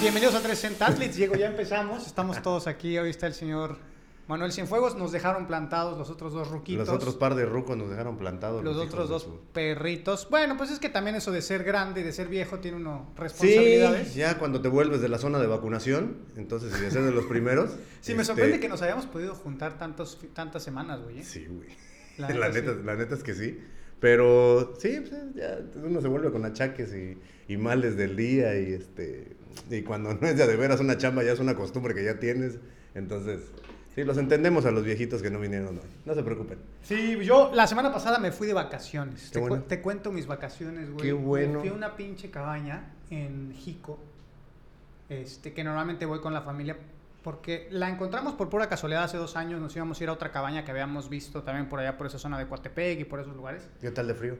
[0.00, 1.16] Bienvenidos a 360 Athletes.
[1.16, 2.06] Diego, ya empezamos.
[2.06, 2.98] Estamos todos aquí.
[2.98, 3.78] Hoy está el señor
[4.28, 4.94] Manuel Cienfuegos.
[4.96, 6.86] Nos dejaron plantados los otros dos ruquitos.
[6.86, 8.62] Los otros par de rucos nos dejaron plantados.
[8.62, 10.28] Los, otros dos su- perritos.
[10.30, 13.06] Bueno, pues es que también eso de ser grande y de ser viejo tiene uno
[13.14, 14.14] Sí, responsabilidades.
[14.14, 17.70] ya cuando te vuelves de la zona de vacunación, entonces si ser de los primeros.
[18.00, 21.20] Sí, me este, sorprende que nos hayamos podido juntar tantos, tantas semanas, güey.
[21.20, 21.24] ¿eh?
[21.24, 21.68] Sí, güey.
[22.18, 22.80] La La, neta, neta, sí.
[22.84, 23.60] la neta es que sí.
[23.98, 27.18] Pero sí, pues, ya uno se vuelve con achaques y,
[27.52, 29.35] y males del día y este
[29.70, 32.18] y cuando no es de, de veras una chamba ya es una costumbre que ya
[32.18, 32.58] tienes.
[32.94, 33.40] Entonces,
[33.94, 35.84] sí, los entendemos a los viejitos que no vinieron hoy.
[36.04, 36.58] No se preocupen.
[36.82, 39.30] Sí, yo la semana pasada me fui de vacaciones.
[39.30, 39.64] Te, cu- bueno.
[39.64, 41.04] te cuento mis vacaciones, güey.
[41.06, 41.54] Qué bueno.
[41.54, 43.98] Me fui a una pinche cabaña en Jico,
[45.08, 46.76] este, que normalmente voy con la familia,
[47.22, 49.60] porque la encontramos por pura casualidad hace dos años.
[49.60, 52.18] Nos íbamos a ir a otra cabaña que habíamos visto también por allá, por esa
[52.18, 53.68] zona de Coatepec y por esos lugares.
[53.80, 54.36] ¿Qué tal de frío?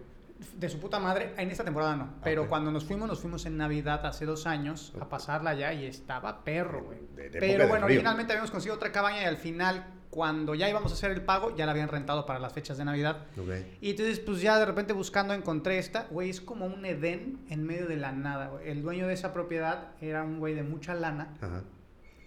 [0.57, 2.15] De su puta madre, en esta temporada no.
[2.23, 2.49] Pero ok.
[2.49, 6.45] cuando nos fuimos, nos fuimos en Navidad hace dos años a pasarla allá y estaba
[6.45, 6.99] perro, güey.
[7.33, 11.11] Pero bueno, originalmente habíamos conseguido otra cabaña y al final, cuando ya íbamos a hacer
[11.11, 13.25] el pago, ya la habían rentado para las fechas de Navidad.
[13.39, 13.49] Ok.
[13.81, 17.65] Y entonces, pues ya de repente buscando encontré esta, güey, es como un Edén en
[17.65, 18.69] medio de la nada, güey.
[18.69, 21.63] El dueño de esa propiedad era un güey de mucha lana Ajá.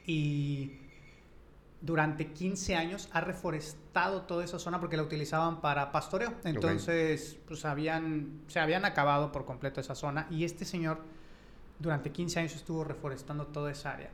[0.06, 0.80] y
[1.82, 3.89] durante 15 años ha reforestado
[4.28, 6.34] toda esa zona porque la utilizaban para pastoreo.
[6.44, 11.00] Entonces, pues habían, se habían acabado por completo esa zona y este señor
[11.80, 14.10] durante 15 años estuvo reforestando toda esa área.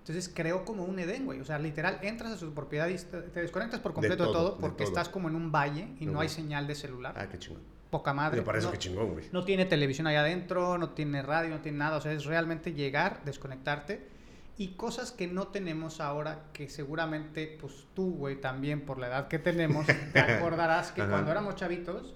[0.00, 1.40] Entonces creó como un Edén, güey.
[1.40, 4.54] O sea, literal, entras a su propiedad y te desconectas por completo de todo, todo,
[4.56, 4.88] de porque todo.
[4.88, 6.20] estás como en un valle y no Ok.
[6.22, 7.14] hay señal de celular.
[7.16, 7.62] Ah, qué chingón.
[7.90, 8.38] Poca madre.
[8.38, 9.26] Me parece no, que chingón, güey.
[9.32, 11.96] no tiene televisión allá adentro, no tiene radio, no tiene nada.
[11.98, 14.17] O sea, es realmente llegar, desconectarte.
[14.58, 19.28] Y cosas que no tenemos ahora, que seguramente, pues tú, güey, también por la edad
[19.28, 22.14] que tenemos, te acordarás que cuando éramos chavitos,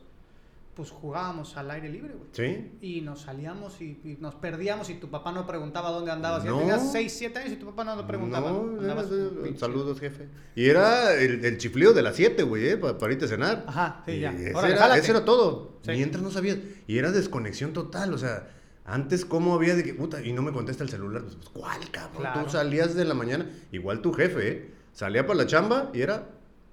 [0.74, 2.28] pues jugábamos al aire libre, güey.
[2.32, 2.72] ¿Sí?
[2.80, 6.42] Y nos salíamos y, y nos perdíamos y tu papá no preguntaba dónde andabas.
[6.44, 6.58] Ya No.
[6.60, 8.50] tenías 6, 7 años y tu papá no te preguntaba.
[8.50, 10.26] No, era- pinche- saludos, jefe.
[10.56, 13.64] Y era el, el chiflido de las 7, güey, eh, para, para irte a cenar.
[13.68, 14.32] Ajá, sí, Y ya.
[14.32, 15.76] Ese, Órale, era, ese era todo.
[15.82, 15.92] Sí.
[15.92, 16.56] Mientras no sabías.
[16.86, 18.48] Y era desconexión total, o sea,
[18.84, 21.22] antes cómo había de que, puta, y no me contesta el celular.
[21.22, 22.22] Pues, pues, ¿cuál, cabrón?
[22.22, 22.44] Claro.
[22.44, 24.70] Tú salías de la mañana, igual tu jefe, ¿eh?
[24.92, 26.26] Salía para la chamba y era,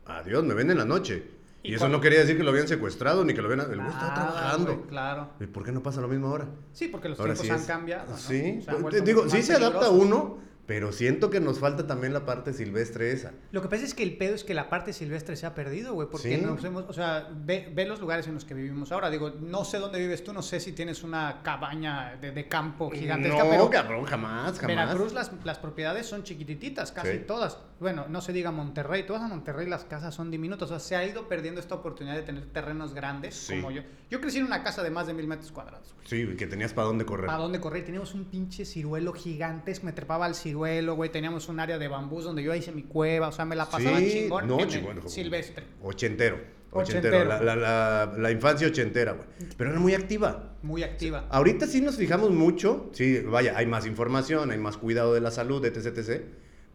[0.05, 1.23] adiós, me ven en la noche.
[1.61, 3.69] Y Y, eso no quería decir que lo habían secuestrado ni que lo habían...
[3.71, 4.75] El güey estaba trabajando.
[4.75, 5.29] güey, claro.
[5.39, 6.47] ¿Y por qué no pasa lo mismo ahora?
[6.73, 8.09] Sí, porque los Ahora tiempos sí han cambiado.
[8.11, 8.17] ¿no?
[8.17, 10.37] Sí, han vuelto digo, sí se adapta uno,
[10.69, 13.31] pero siento que nos falta también la parte silvestre esa.
[13.51, 15.95] Lo que pasa es que el pedo es que la parte silvestre se ha perdido,
[15.95, 16.45] güey, porque Sí.
[16.45, 19.09] nos hemos, o sea, ve, ve los lugares en los que vivimos ahora.
[19.09, 22.91] Digo, no sé dónde vives tú, no sé si tienes una cabaña de, de campo
[22.91, 24.67] gigantesca, no, pero cabrón, jamás, jamás.
[24.67, 27.23] Veracruz las, las propiedades son chiquitititas, casi Sí.
[27.25, 27.57] todas.
[27.79, 30.79] Bueno, no se diga Monterrey, tú vas a Monterrey las casas son diminutas, o sea,
[30.79, 33.55] se ha ido perdiendo esta oportunidad de tener terrenos grandes Sí.
[33.55, 33.81] como yo.
[34.11, 35.95] Yo crecí en una casa de más de mil metros cuadrados.
[35.95, 36.07] güey.
[36.07, 37.25] Sí, que tenías para dónde correr.
[37.27, 37.85] ¿Para dónde correr?
[37.85, 40.58] Teníamos un pinche ciruelo gigantesco, me trepaba al ciruelo,
[40.95, 41.09] güey.
[41.11, 43.97] Teníamos un área de bambús donde yo hice mi cueva, o sea, me la pasaba
[43.99, 44.47] Sí, chingón.
[44.47, 45.63] no, en el chingón, Silvestre.
[45.81, 46.35] Ochentero.
[46.71, 47.17] Ochentero.
[47.17, 47.25] Ochentero.
[47.25, 49.27] La, la, la, la infancia ochentera, güey.
[49.57, 50.55] Pero era muy activa.
[50.61, 51.25] Muy activa.
[51.29, 52.89] Ahorita sí nos fijamos mucho.
[52.93, 56.21] Sí, vaya, hay más información, hay más cuidado de la salud, etc, etc.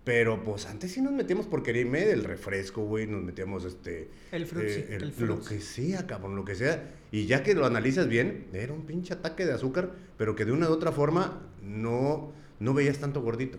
[0.02, 4.10] Pero pues antes sí nos metíamos porquería y media, el refresco, güey, nos metíamos este...
[4.32, 5.54] El frutzi, eh, el lo frutzi.
[5.54, 6.90] que sea, cabrón, lo que sea.
[7.10, 10.52] Y ya que lo analizas bien, era un pinche ataque de azúcar, pero que de
[10.52, 13.56] una u otra forma no, no veías tanto gordito,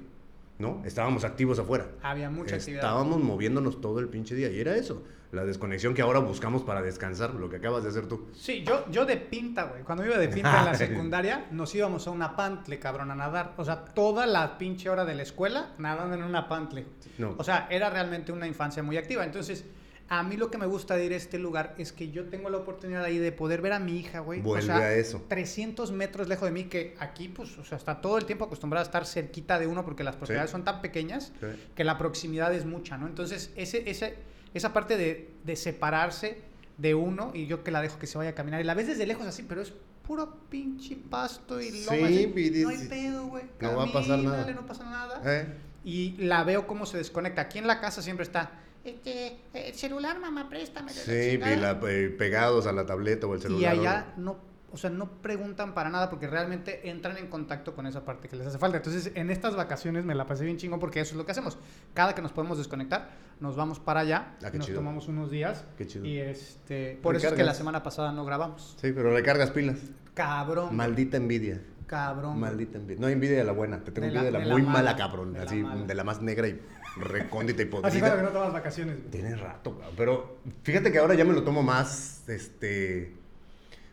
[0.60, 0.82] ¿no?
[0.86, 1.88] Estábamos activos afuera.
[2.02, 2.84] Había mucha actividad.
[2.84, 6.82] Estábamos moviéndonos todo el pinche día y era eso, la desconexión que ahora buscamos para
[6.82, 8.28] descansar, lo que acabas de hacer tú.
[8.34, 9.84] Sí, yo, yo de pinta, güey.
[9.84, 13.54] Cuando iba de pinta en la secundaria, nos íbamos a una pantle, cabrón, a nadar.
[13.58, 16.86] O sea, toda la pinche hora de la escuela nadando en una pantle.
[17.18, 17.36] No.
[17.38, 19.26] O sea, era realmente una infancia muy activa.
[19.26, 19.66] Entonces,
[20.08, 22.50] a mí lo que me gusta de ir a este lugar es que yo tengo
[22.52, 24.40] la oportunidad ahí de poder ver a mi hija, güey.
[24.42, 25.24] Vuelve o sea, a eso.
[25.28, 28.84] 300 metros lejos de mí, que aquí, pues, o sea, está todo el tiempo acostumbrada
[28.84, 31.48] a estar cerquita de uno porque las propiedades son tan pequeñas Sí.
[31.76, 33.08] que la proximidad es mucha, ¿no?
[33.08, 34.16] Entonces, ese, ese,
[34.54, 36.40] esa parte de, de separarse
[36.78, 38.88] de uno y yo que la dejo que se vaya a caminar y la ves
[38.88, 39.74] desde lejos así, pero es
[40.06, 41.98] puro pinche pasto y loma.
[41.98, 43.46] Sí, así, no hay pedo, güey.
[43.60, 44.52] no va a pasar nada.
[44.52, 45.22] No pasa nada.
[45.26, 45.48] ¿Eh?
[45.84, 47.42] Y la veo cómo se desconecta.
[47.42, 48.52] Aquí en la casa siempre está,
[48.86, 50.92] este, el celular, mamá, préstame.
[50.92, 53.76] Sí, y la- eh, pegados a la tableta o el celular.
[53.76, 54.38] Y allá no,
[54.72, 58.36] o sea, no preguntan para nada porque realmente entran en contacto con esa parte que
[58.36, 58.78] les hace falta.
[58.78, 61.58] Entonces, en estas vacaciones me la pasé bien chingo porque eso es lo que hacemos.
[61.94, 63.10] Cada que nos podemos desconectar,
[63.40, 64.80] nos vamos para allá, Ah, qué nos chido.
[64.80, 66.06] tomamos unos días Qué chido.
[66.06, 68.76] y este, por eso es que la semana pasada no grabamos.
[68.82, 69.78] Sí, pero recargas pilas.
[70.14, 70.76] Cabrón.
[70.76, 71.62] Maldita envidia.
[71.88, 72.40] Cabrón.
[72.40, 73.00] Maldita envidia.
[73.00, 74.62] No envidia de la buena, te tengo De la- envidia de la, de la muy
[74.64, 75.34] mala, mala, cabrón.
[75.34, 76.60] de así, de la más negra y
[76.96, 78.98] recóndita y Así cuando que no tomas vacaciones.
[78.98, 79.12] güey.
[79.12, 79.80] Tienes rato.
[79.98, 83.14] Pero fíjate que ahora ya me lo tomo más, este...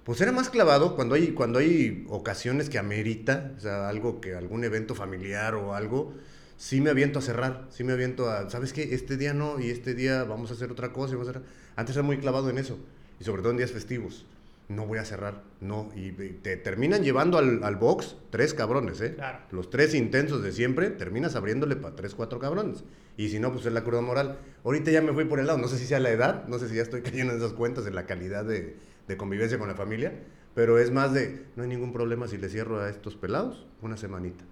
[0.05, 4.35] Pues era más clavado cuando hay, cuando hay ocasiones que amerita, o sea, algo que,
[4.35, 6.13] algún evento familiar o algo,
[6.57, 8.95] sí me aviento a cerrar, sí me aviento a, ¿sabes qué?
[8.95, 11.43] Este día no, y este día vamos a hacer otra cosa, y vamos a hacer...
[11.77, 12.81] Antes era muy clavado en eso,
[13.21, 14.27] y sobre todo en días festivos.
[14.75, 15.91] No voy a cerrar, no.
[15.95, 19.15] Y, y te terminan llevando al, al box tres cabrones, ¿eh?
[19.15, 19.39] Claro.
[19.51, 22.85] Los tres intensos de siempre, terminas abriéndole para tres, cuatro cabrones.
[23.17, 24.39] Y si no, pues es la cruda moral.
[24.65, 26.69] Ahorita ya me fui por el lado, no sé si sea la edad, no sé
[26.69, 28.77] si ya estoy cayendo en esas cuentas, en la calidad de,
[29.09, 30.13] de convivencia con la familia,
[30.55, 33.97] pero es más de, no hay ningún problema si le cierro a estos pelados una
[33.97, 34.45] semanita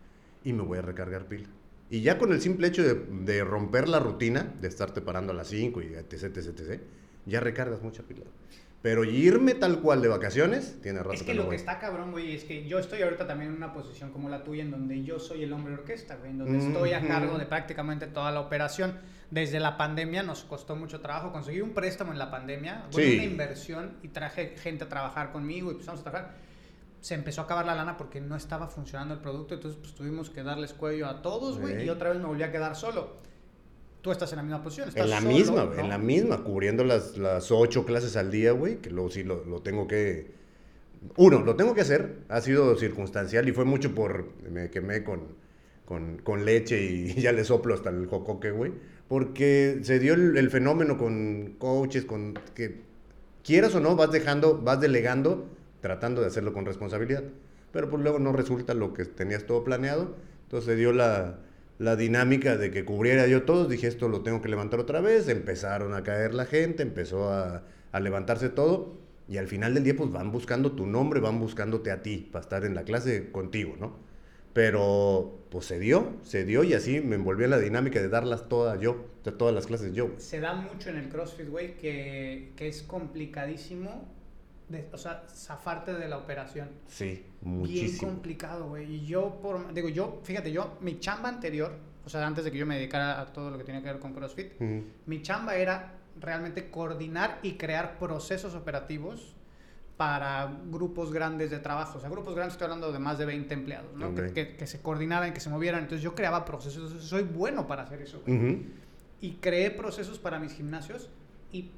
[0.44, 1.48] y me voy a recargar pila.
[1.90, 2.94] Y ya con el simple hecho de,
[3.24, 6.80] de romper la rutina, de estarte parando a las 5 y etc, etc, etc,
[7.26, 8.22] ya recargas mucha pila.
[8.82, 11.50] Pero irme tal cual de vacaciones, tiene rato Es que lo voy.
[11.50, 14.42] que está cabrón, güey, es que yo estoy ahorita también en una posición como la
[14.42, 17.44] tuya, en donde yo soy el hombre orquesta, güey, en donde estoy a cargo de
[17.44, 18.96] prácticamente toda la operación.
[19.30, 23.14] Desde la pandemia nos costó mucho trabajo conseguir un préstamo en la pandemia, bueno, Sí.
[23.16, 26.34] una inversión y traje gente a trabajar conmigo y empezamos a trabajar.
[27.02, 30.30] Se empezó a acabar la lana porque no estaba funcionando el producto, entonces pues tuvimos
[30.30, 33.18] que darles cuello a todos, güey, y otra vez me volví a quedar solo.
[34.02, 35.74] Tú estás en la misma posición, estás En la solo, misma, ¿no?
[35.74, 39.44] en la misma, cubriendo las, las ocho clases al día, güey, que luego sí lo,
[39.44, 40.30] lo tengo que...
[41.16, 44.32] Uno, lo tengo que hacer, ha sido circunstancial y fue mucho por...
[44.50, 45.20] Me quemé con,
[45.84, 48.72] con, con leche y ya le soplo hasta el jocoque, güey,
[49.08, 52.80] porque se dio el, el fenómeno con coaches, con que
[53.44, 55.46] quieras o no, vas dejando, vas delegando,
[55.80, 57.24] tratando de hacerlo con responsabilidad,
[57.72, 60.14] pero pues luego no resulta lo que tenías todo planeado,
[60.44, 61.40] entonces se dio la,
[61.80, 65.28] la dinámica de que cubriera yo todo, dije esto lo tengo que levantar otra vez,
[65.28, 69.96] empezaron a caer la gente, empezó a, a levantarse todo y al final del día
[69.96, 73.76] pues van buscando tu nombre, van buscándote a ti para estar en la clase contigo,
[73.80, 73.96] ¿no?
[74.52, 78.46] Pero pues se dio, se dio y así me envolví en la dinámica de darlas
[78.50, 80.10] todas yo, de todas las clases yo.
[80.18, 84.06] se da mucho en el CrossFit, güey, que, que es complicadísimo,
[84.70, 86.70] de, o sea, zafarte de la operación.
[86.86, 88.12] Sí, Bien muchísimo.
[88.12, 88.94] complicado, güey.
[88.94, 91.72] Y yo, por, digo, yo, fíjate, yo, mi chamba anterior,
[92.04, 93.98] o sea, antes de que yo me dedicara a todo lo que tiene que ver
[93.98, 94.52] con CrossFit,
[95.06, 99.34] mi chamba era realmente coordinar y crear procesos operativos
[99.96, 101.98] para grupos grandes de trabajo.
[101.98, 104.14] O sea, grupos grandes, estoy hablando de más de 20 empleados, ¿no?
[104.14, 104.32] Que- Ok.
[104.32, 105.82] Que, que se coordinaran, que se movieran.
[105.82, 108.22] Entonces yo creaba procesos, soy bueno para hacer eso.
[108.26, 108.62] güey Ujú.
[109.20, 111.10] y creé procesos para mis gimnasios
[111.52, 111.70] y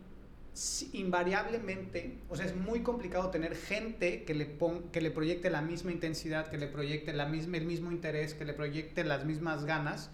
[0.93, 5.63] invariablemente, o sea, es muy complicado tener gente que le pon- que le proyecte la
[5.63, 9.65] misma intensidad, que le proyecte la misma, el mismo interés, que le proyecte las mismas
[9.65, 10.11] ganas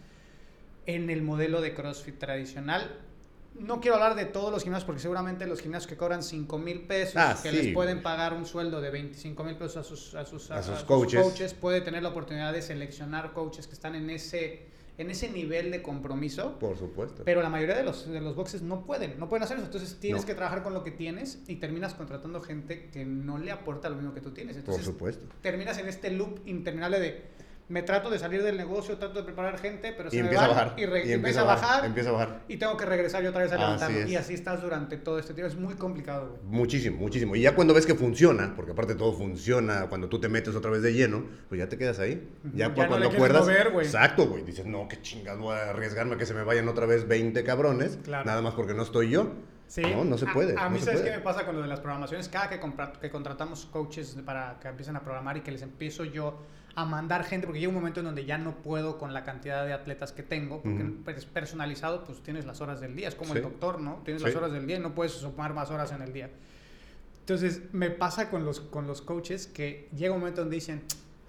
[0.87, 2.99] en el modelo de CrossFit tradicional.
[3.59, 6.83] No quiero hablar de todos los gimnasios porque seguramente los gimnasios que cobran 5 mil
[6.83, 8.05] pesos, Ah, que sí, les pueden güey.
[8.05, 11.55] pagar un sueldo de 25 mil pesos a sus, a sus, A sus sus coaches.
[11.55, 14.67] puede tener la oportunidad de seleccionar coaches que están en ese,
[14.99, 16.59] en ese nivel de compromiso.
[16.59, 17.23] Por supuesto.
[17.25, 19.67] Pero la mayoría de los, de los boxes no pueden, no pueden hacer eso.
[19.67, 20.27] Entonces tienes No.
[20.27, 23.95] que trabajar con lo que tienes y terminas contratando gente que no le aporta lo
[23.97, 24.57] mismo que tú tienes.
[24.57, 25.27] Por Entonces supuesto.
[25.41, 27.23] terminas en este loop interminable de
[27.69, 30.45] me trato de salir del negocio, trato de preparar gente, pero se Y me empieza
[30.45, 30.75] a van bajar.
[30.81, 32.41] y, re- y empieza a bajar Empieza a bajar.
[32.49, 34.09] y tengo que regresar yo otra vez a Así es.
[34.09, 35.53] Y así estás durante todo este tiempo.
[35.53, 36.41] Es muy complicado, güey.
[36.45, 37.37] Muchísimo, muchísimo.
[37.37, 40.71] Y ya cuando ves que funciona, porque aparte todo funciona, cuando tú te metes otra
[40.71, 42.27] vez de lleno, pues ya te quedas ahí.
[42.55, 43.43] Ya, Ya cua- no cuando le quieres acuerdas.
[43.43, 43.87] mover, güey.
[43.87, 44.43] exacto, güey.
[44.45, 47.45] Dices, no, qué chingado voy a arriesgarme a que se me vayan otra vez 20
[47.45, 47.99] cabrones.
[48.03, 48.25] Claro.
[48.25, 49.33] Nada más porque no estoy yo.
[49.67, 49.83] Sí.
[49.83, 50.55] No, no se A- puede.
[50.59, 51.13] A, no mí, se ¿sabes puede.
[51.13, 52.31] qué me pasa con lo de las programaciones?
[52.31, 56.05] Cada que, compra- que contratamos coaches para que empiecen a programar y que les empiezo
[56.05, 56.39] yo
[56.81, 59.67] a mandar gente, porque llega un momento en donde ya no puedo con la cantidad
[59.67, 61.11] de atletas que tengo, porque Ujú.
[61.11, 63.39] es personalizado, pues tienes las horas del día, es como Sí.
[63.39, 64.01] el doctor, ¿no?
[64.05, 64.29] Tienes Sí.
[64.29, 66.31] las horas del día y no puedes sumar más horas en el día.
[67.21, 70.83] Entonces, me pasa con los, con los coaches que llega un momento donde dicen,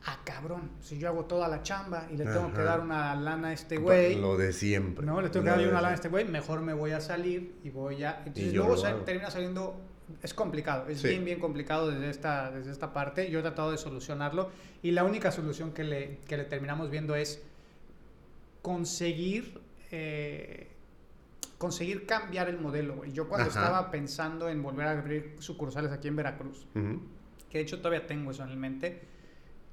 [0.05, 2.63] ah, cabrón, si yo hago toda la chamba y le tengo que Ajá.
[2.63, 5.03] dar una lana a este güey, Lo de siempre.
[5.05, 7.55] no, le tengo que dar una lana a este güey, mejor me voy a salir
[7.63, 8.19] y voy a...
[8.25, 9.81] Entonces luego sal- termina saliendo...
[10.23, 11.09] Es complicado, es Sí.
[11.09, 13.29] bien, bien complicado desde esta, desde esta parte.
[13.29, 14.49] Yo he tratado de solucionarlo
[14.81, 17.41] y la única solución que le, que le terminamos viendo es
[18.61, 19.59] conseguir...
[19.91, 20.67] eh,
[21.57, 23.03] conseguir cambiar el modelo.
[23.05, 23.59] Yo cuando Ajá.
[23.59, 27.01] estaba pensando en volver a abrir sucursales aquí en Veracruz, Ujú.
[27.49, 29.01] que de hecho todavía tengo eso en mente,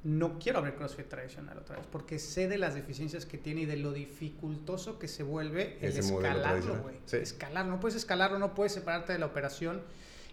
[0.02, 3.66] no quiero abrir CrossFit tradicional otra vez, porque sé de las deficiencias que tiene y
[3.66, 6.96] de lo dificultoso que se vuelve el Ese escalarlo, güey.
[7.04, 7.18] Sí.
[7.18, 9.80] Escalar, no puedes escalarlo, no puedes separarte de la operación.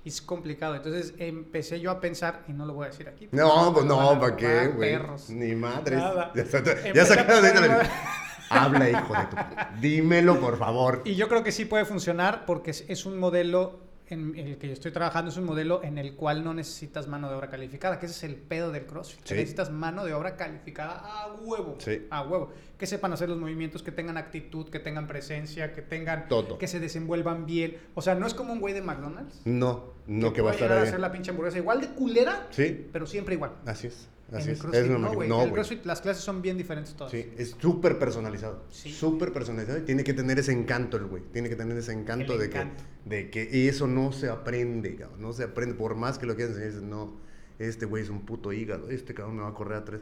[0.10, 0.76] Es complicado.
[0.76, 3.30] Entonces empecé yo a pensar, y no lo voy a decir aquí.
[3.32, 4.92] No, pues no, ¿para qué, güey?
[4.92, 5.30] perros.
[5.30, 6.00] Ni madres.
[6.00, 6.32] Nada.
[6.36, 6.58] Ya, ya
[6.88, 7.90] Empecé sacaron de pensar-
[8.50, 9.36] Habla, hijo de tu.
[9.82, 11.02] Dímelo, por favor.
[11.06, 13.80] Y yo creo que sí puede funcionar porque es, es un modelo
[14.14, 17.30] en el que yo estoy trabajando, es un modelo en el cual no necesitas mano
[17.30, 19.26] de obra calificada, que ese es el pedo del CrossFit.
[19.26, 19.34] Sí.
[19.36, 21.76] Necesitas mano de obra calificada a huevo.
[21.80, 22.08] Sí.
[22.10, 22.52] A huevo.
[22.78, 26.28] Que sepan hacer los movimientos, que tengan actitud, que tengan presencia, que tengan...
[26.28, 26.58] Todo.
[26.58, 27.78] Que se desenvuelvan bien.
[27.96, 29.42] O sea, no es como un güey de McDonald's.
[29.46, 30.88] No, no que va a estar ahí.
[30.88, 33.52] hacer la pinche hamburguesa igual de culera, Sí, pero siempre igual.
[33.66, 34.10] así es.
[34.34, 34.62] Así en el es.
[34.62, 35.30] CrossFit Es lo no, güey.
[35.30, 35.52] no, el.
[35.52, 37.12] CrossFit las clases son bien diferentes todas.
[37.12, 38.64] Sí, es súper personalizado.
[38.70, 38.92] Sí.
[38.92, 41.24] Súper personalizado y tiene que tener ese encanto el güey.
[41.32, 42.84] Tiene que tener ese encanto El de encanto.
[43.04, 45.22] que de que y eso no se aprende, cabrón.
[45.22, 45.76] No se aprende.
[45.76, 47.14] Por más que lo quieras enseñar, no,
[47.60, 48.90] este güey es un puto hígado.
[48.90, 50.02] Este cabrón me va a correr a tres.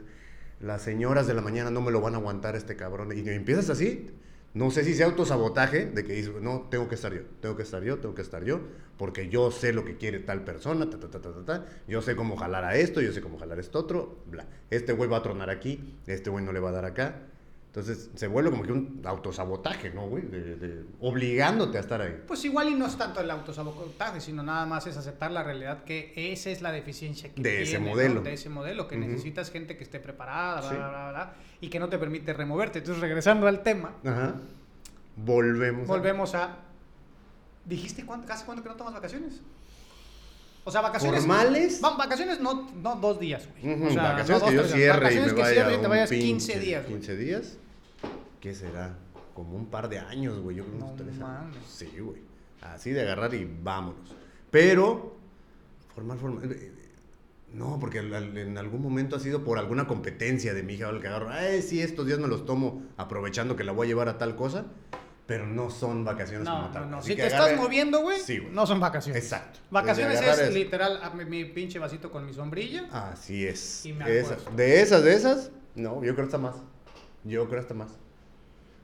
[0.60, 3.10] Las señoras de la mañana no me lo van a aguantar este cabrón.
[3.16, 4.10] Y empiezas así.
[4.54, 7.62] No sé si sea autosabotaje de que dices, no, tengo que estar yo, tengo que
[7.62, 8.60] estar yo, tengo que estar yo,
[8.98, 11.66] porque yo sé lo que quiere tal persona, ta, ta, ta, ta, ta, ta.
[11.88, 14.46] yo sé cómo jalar a esto, yo sé cómo jalar esto otro, bla.
[14.68, 17.31] Este güey va a tronar aquí, este güey no le va a dar acá.
[17.74, 20.24] Entonces se vuelve como que un autosabotaje, ¿no, güey?
[20.26, 22.22] De, de- obligándote a estar ahí.
[22.28, 25.82] Pues igual y no es tanto el autosabotaje, sino nada más es aceptar la realidad
[25.84, 27.90] que esa es la deficiencia que De ese tiene, ¿no?
[27.92, 28.20] modelo.
[28.20, 30.76] De ese modelo, que necesitas gente que esté preparada, bla, Sí.
[30.76, 32.80] bla, bla, bla, y que no te permite removerte.
[32.80, 34.34] Entonces, regresando al tema, Ajá.
[35.16, 35.88] Volvemos.
[35.88, 36.58] a- volvemos a...
[37.64, 39.40] ¿Dijiste cuánto, casi cuánto que no tomas vacaciones?
[40.64, 41.20] O sea, vacaciones...
[41.20, 41.80] ¿Formales?
[41.84, 43.74] Va- vacaciones no, no dos días, güey.
[43.74, 45.78] Ujú, O sea, vacaciones no que dos, yo cierre y me que vaya cierre y
[45.80, 46.94] te vayas pinche 15 días, güey.
[46.98, 47.58] 15 días.
[48.40, 48.94] ¿Qué será?
[49.34, 50.56] Como un par de años, güey.
[50.56, 51.56] Yo creo No unos tres años.
[51.68, 52.20] Sí, güey.
[52.60, 54.14] Así de agarrar y vámonos.
[54.50, 55.16] Pero,
[55.94, 56.52] formal, formal.
[56.52, 56.72] eh,
[57.52, 61.08] No, porque en algún momento ha sido por alguna competencia de mi hija, el que
[61.08, 64.16] agarro, ay, sí, estos días me los tomo aprovechando que la voy a llevar a
[64.18, 64.66] tal cosa,
[65.26, 66.90] pero no son vacaciones No, como no, tal.
[66.90, 66.98] no.
[66.98, 69.22] Así Si te estás moviendo, güey, Sí, no son vacaciones.
[69.22, 69.60] Exacto.
[69.70, 72.88] Vacaciones es es- literal a mi, mi pinche vasito con mi sombrilla.
[72.90, 73.86] Así es.
[73.86, 76.56] Y me Esa- de esas, de esas, no, yo creo que está más.
[77.24, 77.88] Yo creo está más.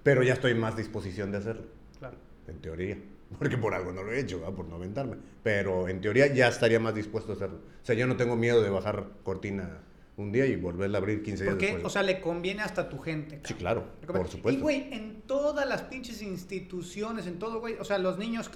[0.03, 1.67] Pero ya estoy más disposición de hacerlo,
[1.99, 2.17] Claro.
[2.47, 2.99] en teoría.
[3.39, 4.55] Porque por algo no lo he hecho, ¿verdad?
[4.55, 5.17] por no aventarme.
[5.43, 7.59] Pero en teoría ya estaría más dispuesto a hacerlo.
[7.83, 9.83] O sea, yo no tengo miedo de bajar cortina
[10.19, 12.89] un día y volverla a abrir 15 días Porque, o sea, le conviene hasta a
[12.89, 13.41] tu gente.
[13.45, 14.59] sí, claro, por supuesto.
[14.59, 17.75] Y, güey, en todas las pinches instituciones, en todo, güey.
[17.79, 18.51] O sea, los niños.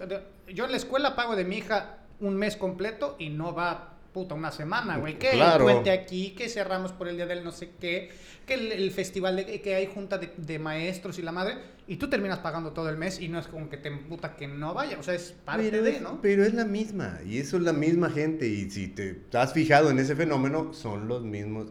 [0.52, 4.34] Yo en la escuela pago de mi hija un mes completo y no va, puta,
[4.34, 5.18] una semana, güey.
[5.18, 5.68] Que Claro.
[5.68, 8.10] el puente aquí, que cerramos por el día del no sé qué,
[8.46, 11.56] que el, el festival, de, que hay junta de, de maestros y la madre.
[11.88, 14.46] Y tú terminas pagando todo el mes y no es como que te emputa que
[14.48, 14.98] no vaya.
[14.98, 16.20] O sea, es parte pero, de, ¿no?
[16.22, 19.90] pero es la misma, y eso es la misma gente, y si te has fijado
[19.90, 21.66] en ese fenómeno, son los mismos,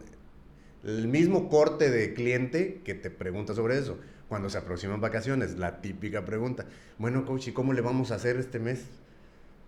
[0.83, 3.97] el mismo corte de cliente que te pregunta sobre eso.
[4.27, 6.65] Cuando se aproximan vacaciones, la típica pregunta,
[6.97, 8.85] bueno, coach, ¿y cómo le vamos a hacer este mes?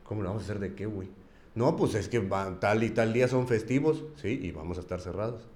[0.03, 1.09] ¿Cómo le vamos a hacer de qué, güey?
[1.55, 4.81] No, pues es que va- tal y tal día son festivos, sí, y vamos a
[4.81, 5.47] estar cerrados.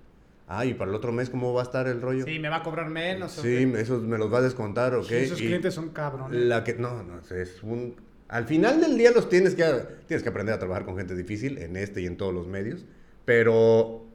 [0.47, 2.23] Ah, y para el otro mes, ¿cómo va a estar el rollo?
[2.25, 3.37] Sí, me va a cobrar menos.
[3.37, 5.05] ¿o Sí, esos me los va a descontar, ¿ok?
[5.07, 6.39] Sí, esos Y- clientes son cabrones.
[6.41, 7.95] la que no, no, es un
[8.29, 9.63] al final del día los tienes que
[10.05, 12.85] tienes que aprender a trabajar con gente difícil en este y en todos los medios,
[13.23, 14.05] pero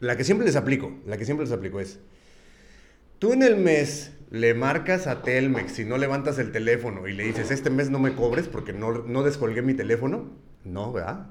[0.00, 2.00] la que siempre les aplico, la que siempre les aplico es
[3.20, 7.24] tú en el mes le marcas a Telmex si no levantas el teléfono y le
[7.24, 10.30] dices, "Este mes no me cobres porque no no descolgué mi teléfono."
[10.64, 11.30] No, ¿verdad?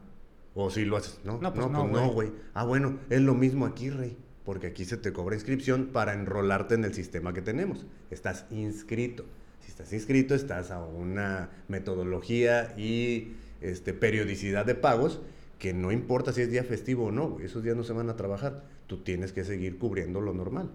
[0.55, 2.31] O si lo haces, no, no, No, pues pues no, no, güey.
[2.53, 6.75] Ah, bueno, es lo mismo aquí, Rey, porque aquí se te cobra inscripción para enrolarte
[6.75, 7.86] en el sistema que tenemos.
[8.09, 9.25] Estás inscrito.
[9.62, 15.21] Si estás inscrito, estás a una metodología y este, periodicidad de pagos
[15.59, 18.09] que no importa si es día festivo o no, güey, esos días no se van
[18.09, 18.63] a trabajar.
[18.88, 20.71] Tú tienes que seguir cubriendo lo normal.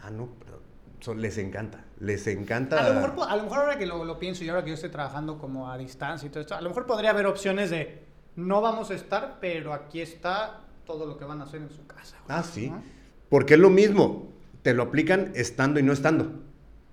[0.00, 0.57] Ah, no, pero
[1.00, 2.84] son- les encanta, les encanta.
[2.84, 4.74] A lo, mejor, a lo mejor ahora que lo, lo pienso y ahora que yo
[4.74, 8.02] estoy trabajando como a distancia y todo esto, a lo mejor podría haber opciones de
[8.36, 11.86] no vamos a estar, pero aquí está todo lo que van a hacer en su
[11.86, 12.16] casa.
[12.26, 12.70] güey", Ah, sí.
[12.70, 12.82] ¿no?
[13.28, 16.40] Porque es lo mismo, te lo aplican estando y no estando.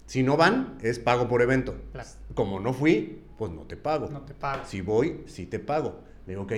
[0.05, 1.75] Si no van, es pago por evento.
[1.93, 2.09] Claro.
[2.35, 4.09] Como no fui, pues no te pago.
[4.09, 4.63] No te pago.
[4.65, 5.99] Si voy, sí te pago.
[6.27, 6.53] Le digo, ok,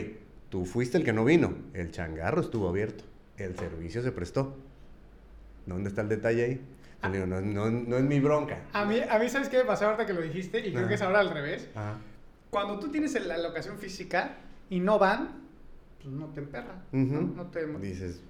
[0.49, 1.53] tú fuiste el que no vino.
[1.73, 3.03] El changarro estuvo abierto.
[3.37, 4.55] El servicio se prestó.
[5.65, 6.61] ¿Dónde está el detalle ahí?
[7.03, 8.63] Le digo, no, no- no es mi bronca.
[8.73, 10.59] A mí, a mí, ¿sabes qué me pasó ahorita que lo dijiste?
[10.59, 10.87] Y creo Ajá.
[10.89, 11.69] que es ahora al revés.
[11.75, 11.97] Ajá.
[12.49, 14.37] Cuando tú tienes la locación física
[14.69, 15.41] y no van,
[16.01, 16.83] pues no te emperra.
[16.91, 17.03] ¿no?
[17.03, 17.33] Ujú.
[17.35, 17.65] No te...
[17.79, 18.21] Dices.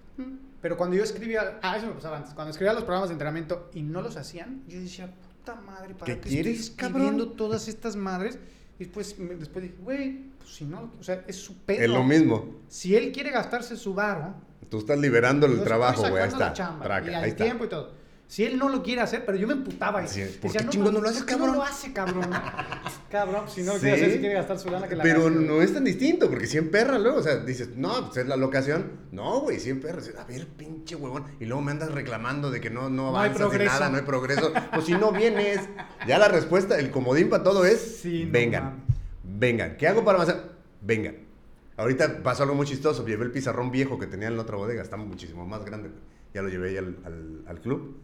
[0.62, 3.70] Pero cuando yo escribía, ah, eso me pasaba antes, cuando escribía los programas de entrenamiento
[3.74, 7.38] y no los hacían, yo decía, puta madre, ¿para ¿Qué qué, quieres, estoy escribiendo cabrón?
[7.38, 8.38] todas estas madres?
[8.80, 11.82] Y después, me- después dije, güey, pues si no, o sea, es su pedo.
[11.84, 12.56] es lo mismo.
[12.68, 14.34] Si él quiere gastarse su varo,
[14.70, 16.24] Tú estás liberando el trabajo, güey.
[16.24, 16.52] Ahí está.
[16.54, 17.44] Traca, y ahí al está.
[17.46, 17.94] tiempo y todo.
[18.28, 20.04] Si él no lo quiere hacer, pero yo me emputaba.
[20.04, 21.52] Y Sí, decía, ¿por qué chingo no lo haces, ¿por qué cabrón?
[21.52, 22.30] No lo hace, cabrón.
[23.10, 23.86] cabrón, si no lo Sí.
[23.86, 25.40] quiere hacer, si quiere gastar su lana, que la Pero gaste.
[25.40, 28.36] no es tan distinto, porque si emperra luego, o sea, dices, no, pues es la
[28.36, 28.92] locación.
[29.14, 30.02] No, güey, si emperra.
[30.20, 31.24] A ver, pinche huevón.
[31.40, 33.74] Y luego me andas reclamando de que no, no No avanzas de progreso.
[33.74, 34.52] nada, no hay progreso.
[34.74, 35.62] Pues si no vienes,
[36.06, 38.82] ya la respuesta, el comodín para todo es, Sí, no vengan, mames.
[39.24, 39.78] vengan.
[39.78, 40.50] ¿Qué hago para avanzar?
[40.82, 41.16] Vengan.
[41.78, 43.06] Ahorita pasó algo muy chistoso.
[43.08, 45.92] Llevé el pizarrón viejo que tenía en la otra bodega, está muchísimo más grande.
[46.34, 47.96] Ya lo llevé ahí al, al- al club.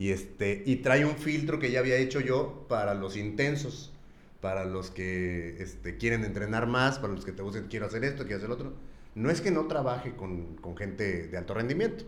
[0.00, 3.92] Y, este, y trae un filtro que ya había hecho yo para los intensos,
[4.40, 8.22] para los que este, quieren entrenar más, para los que te dicen quiero hacer esto,
[8.22, 8.72] quiero hacer lo otro.
[9.14, 12.06] No es que no trabaje con, con gente de alto rendimiento.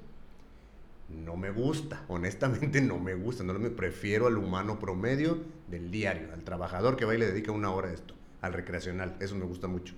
[1.11, 3.44] No me gusta, honestamente no me gusta.
[3.44, 5.37] No me prefiero al humano promedio
[5.68, 9.16] del diario, al trabajador que va y le dedica una hora a esto, al recreacional.
[9.20, 9.92] Eso me gusta mucho.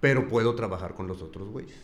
[0.00, 1.76] Pero puedo trabajar con los otros güeyes.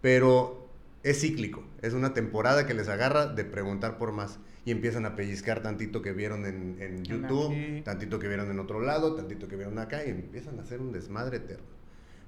[0.00, 0.68] Pero
[1.02, 1.64] es cíclico.
[1.82, 4.38] Es una temporada que les agarra de preguntar por más.
[4.64, 8.80] Y empiezan a pellizcar tantito que vieron en, en YouTube, tantito que vieron en otro
[8.80, 11.66] lado, tantito que vieron acá, y empiezan a hacer un desmadre eterno.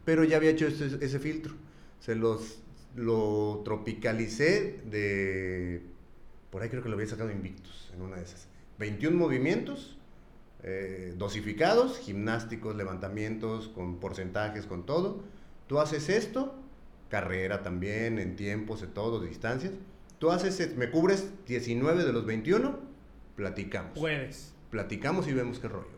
[0.05, 1.55] Pero ya había hecho ese, ese filtro.
[2.00, 2.61] Se los
[2.95, 5.83] lo tropicalicé de.
[6.50, 8.49] Por ahí creo que lo había sacado Invictus en una de esas.
[8.78, 9.97] 21 movimientos
[10.62, 15.23] eh, dosificados, gimnásticos, levantamientos, con porcentajes, con todo.
[15.66, 16.55] Tú haces esto,
[17.09, 19.73] carrera también, en tiempos, en todo, distancias.
[20.18, 22.78] Tú haces, me cubres 19 de los 21,
[23.37, 23.99] platicamos.
[23.99, 24.54] Puedes.
[24.70, 25.95] Platicamos y vemos qué rollo.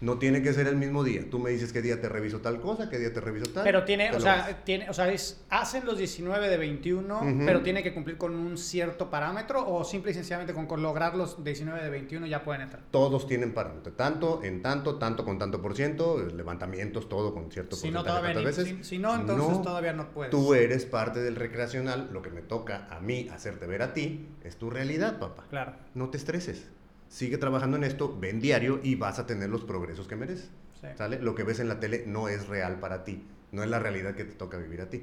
[0.00, 1.28] No tiene que ser el mismo día.
[1.30, 3.64] Tú me dices qué día te reviso tal cosa, qué día te reviso tal.
[3.64, 7.42] Pero tiene, o sea, tiene, o sea, es, hacen los 19 de 21, Ujú.
[7.44, 11.14] pero tiene que cumplir con un cierto parámetro o simple y sencillamente con, con lograr
[11.16, 12.82] los 19 de 21 ya pueden entrar.
[12.90, 13.92] Todos tienen parámetro.
[13.92, 18.02] Tanto, en tanto, tanto con tanto por ciento, eh, levantamientos, todo con cierto Si no,
[18.02, 18.64] porcentaje todavía ni- veces.
[18.68, 20.30] si- si no, entonces todavía no puedes.
[20.30, 22.08] Tú eres parte del recreacional.
[22.10, 25.44] Lo que me toca a mí hacerte ver a ti es tu realidad, papá.
[25.50, 25.72] Claro.
[25.94, 26.68] No te estreses.
[27.10, 30.48] Sigue trabajando en esto, ven diario y vas a tener los progresos que mereces.
[30.80, 30.86] Sí.
[30.96, 31.18] ¿Sale?
[31.18, 33.24] Lo que ves en la tele no es real para ti.
[33.50, 35.02] No es la realidad que te toca vivir a ti.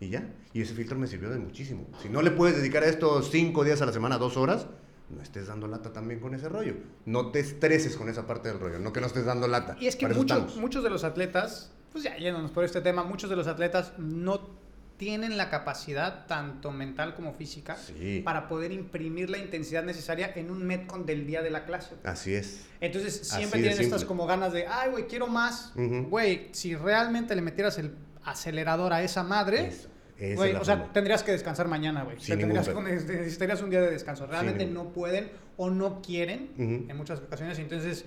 [0.00, 0.28] Y ya.
[0.52, 1.86] Y ese filtro me sirvió de muchísimo.
[2.02, 4.66] Si no le puedes dedicar a esto cinco días a la semana, dos horas,
[5.08, 6.74] no estés dando lata también con ese rollo.
[7.06, 8.78] No te estreses con esa parte del rollo.
[8.78, 9.78] No que no estés dando lata.
[9.80, 13.30] Y es que muchos, muchos de los atletas, pues ya yéndonos por este tema, muchos
[13.30, 14.62] de los atletas no
[14.96, 18.22] tienen la capacidad, tanto mental como física, Sí.
[18.24, 21.94] para poder imprimir la intensidad necesaria en un Metcon del día de la clase.
[22.04, 22.64] Así es.
[22.80, 25.72] Entonces siempre tienen estas como ganas de, ay, güey, quiero más.
[25.74, 29.88] Güey, si realmente le metieras el acelerador a esa madre, Eso.
[30.16, 30.92] Esa o sea, forma.
[30.92, 32.16] tendrías que descansar mañana, güey.
[32.16, 34.26] O sea, que- necesitarías un día de descanso.
[34.26, 37.58] Realmente no pueden o no quieren en muchas ocasiones.
[37.58, 38.04] Entonces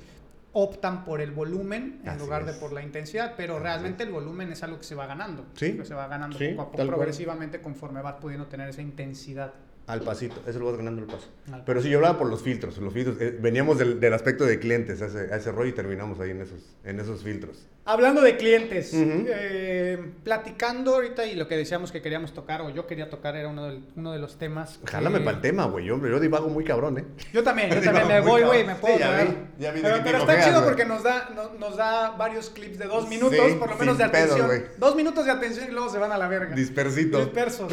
[0.59, 4.09] optan por el volumen en Así lugar de por la intensidad, pero Así realmente el
[4.11, 5.45] volumen es algo que se va ganando.
[5.53, 5.77] Sí.
[5.77, 6.87] Que se va ganando Sí, poco a poco, cual.
[6.87, 9.53] progresivamente conforme vas pudiendo tener esa intensidad.
[9.85, 11.29] Al pasito, eso lo vas ganando el paso.
[11.51, 12.77] Al Pero sí, yo hablaba por los filtros.
[12.79, 15.73] Los filtros eh, veníamos del, del aspecto de clientes a ese, a ese rollo y
[15.73, 17.67] terminamos ahí en esos, en esos filtros.
[17.87, 22.85] Hablando de clientes, eh, platicando ahorita y lo que decíamos que queríamos tocar o yo
[22.85, 24.77] quería tocar era uno, de los temas.
[24.79, 25.85] que- Jálame para el tema, güey.
[25.85, 27.05] Yo, yo divago muy cabrón, ¿eh?
[27.33, 29.27] Yo también, yo también me voy, güey, me puedo Sí, ya mover.
[29.27, 32.77] vi, ya vi de Pero, está chido porque nos da, no- nos da varios clips
[32.77, 34.49] de dos minutos, Sí, por lo menos de atención.
[34.77, 36.55] dos minutos de atención y luego se van a la verga.
[36.55, 37.19] Dispersito.
[37.19, 37.71] Dispersos.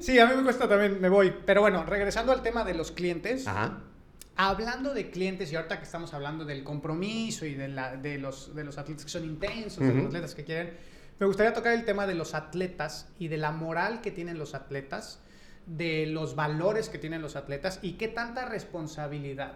[0.00, 1.34] Sí, a mí me cuesta también, me voy.
[1.44, 3.46] Pero bueno, regresando al tema de los clientes.
[3.48, 3.78] Ajá.
[4.38, 8.54] Hablando de clientes, y ahorita que estamos hablando del compromiso y de, la, de, los,
[8.54, 10.74] de los atletas que son intensos, de los atletas que quieren,
[11.18, 14.54] me gustaría tocar el tema de los atletas y de la moral que tienen los
[14.54, 15.20] atletas,
[15.64, 19.54] de los valores que tienen los atletas y qué tanta responsabilidad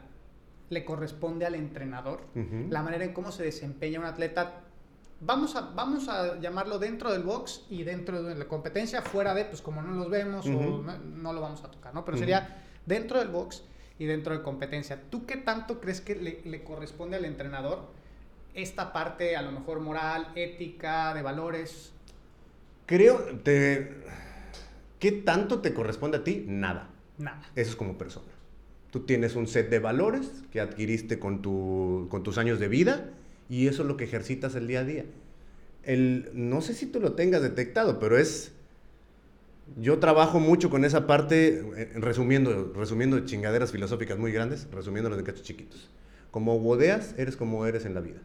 [0.70, 2.22] le corresponde al entrenador,
[2.70, 4.62] la manera en cómo se desempeña un atleta.
[5.20, 9.44] Vamos a, vamos a llamarlo dentro del box y dentro de la competencia, fuera de,
[9.44, 12.04] pues como no los vemos o no, no lo vamos a tocar, ¿no?
[12.04, 13.64] Pero sería dentro del box
[14.00, 14.98] y dentro de competencia.
[15.10, 17.86] ¿Tú qué tanto crees que le, le corresponde al entrenador
[18.54, 21.92] esta parte, a lo mejor moral, ética, de valores?
[22.86, 23.98] Creo, te...
[24.98, 26.44] ¿qué tanto te corresponde a ti?
[26.48, 26.88] Nada.
[27.18, 27.42] Nada.
[27.54, 28.32] Eso es como persona.
[28.90, 33.10] Tú tienes un set de valores que adquiriste con, tu, con tus años de vida
[33.50, 35.04] y eso es lo que ejercitas el día a día.
[35.82, 38.54] El, no sé si tú lo tengas detectado, pero es...
[39.76, 45.24] Yo trabajo mucho con esa parte, eh, resumiendo, resumiendo chingaderas filosóficas muy grandes, resumiéndolas en
[45.24, 45.90] cachos chiquitos.
[46.30, 48.20] Como bodeas, eres como eres en la vida.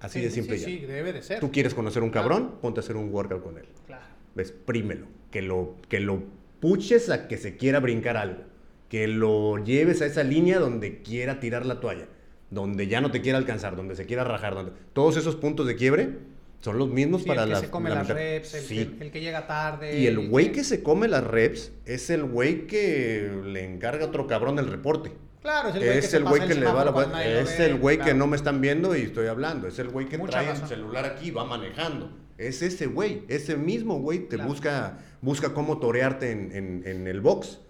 [0.00, 0.66] Así Sí, de simple sí, ya.
[0.80, 1.40] sí, debe de ser.
[1.40, 3.64] Tú quieres conocer un cabrón, ponte a hacer un workout con él.
[3.86, 4.04] Claro.
[4.36, 5.06] Exprímelo.
[5.30, 6.22] Que lo, que lo
[6.60, 8.42] puches a que se quiera brincar algo.
[8.88, 12.06] Que lo lleves a esa línea donde quiera tirar la toalla.
[12.50, 14.54] Donde ya no te quiera alcanzar, donde se quiera rajar.
[14.54, 14.72] Donde...
[14.92, 16.18] Todos esos puntos de quiebre,
[16.60, 18.86] Son los mismos Sí, para el que la se come la las reps, el, Sí.
[18.86, 19.98] que, el que llega tarde.
[20.00, 24.04] Y el güey que- que se come las reps es el güey que le encarga
[24.04, 25.12] a otro cabrón el reporte.
[25.42, 27.76] Claro, es el güey que Es el güey que el le va la Es el
[27.78, 28.18] güey que claro.
[28.18, 29.68] no me están viendo y estoy hablando.
[29.68, 30.68] Es el güey que Mucha trae el razón.
[30.68, 32.10] celular aquí y va manejando.
[32.36, 33.22] Es ese güey.
[33.28, 34.50] Ese mismo güey te Claro.
[34.50, 37.60] busca, busca cómo torearte en, en- en el box.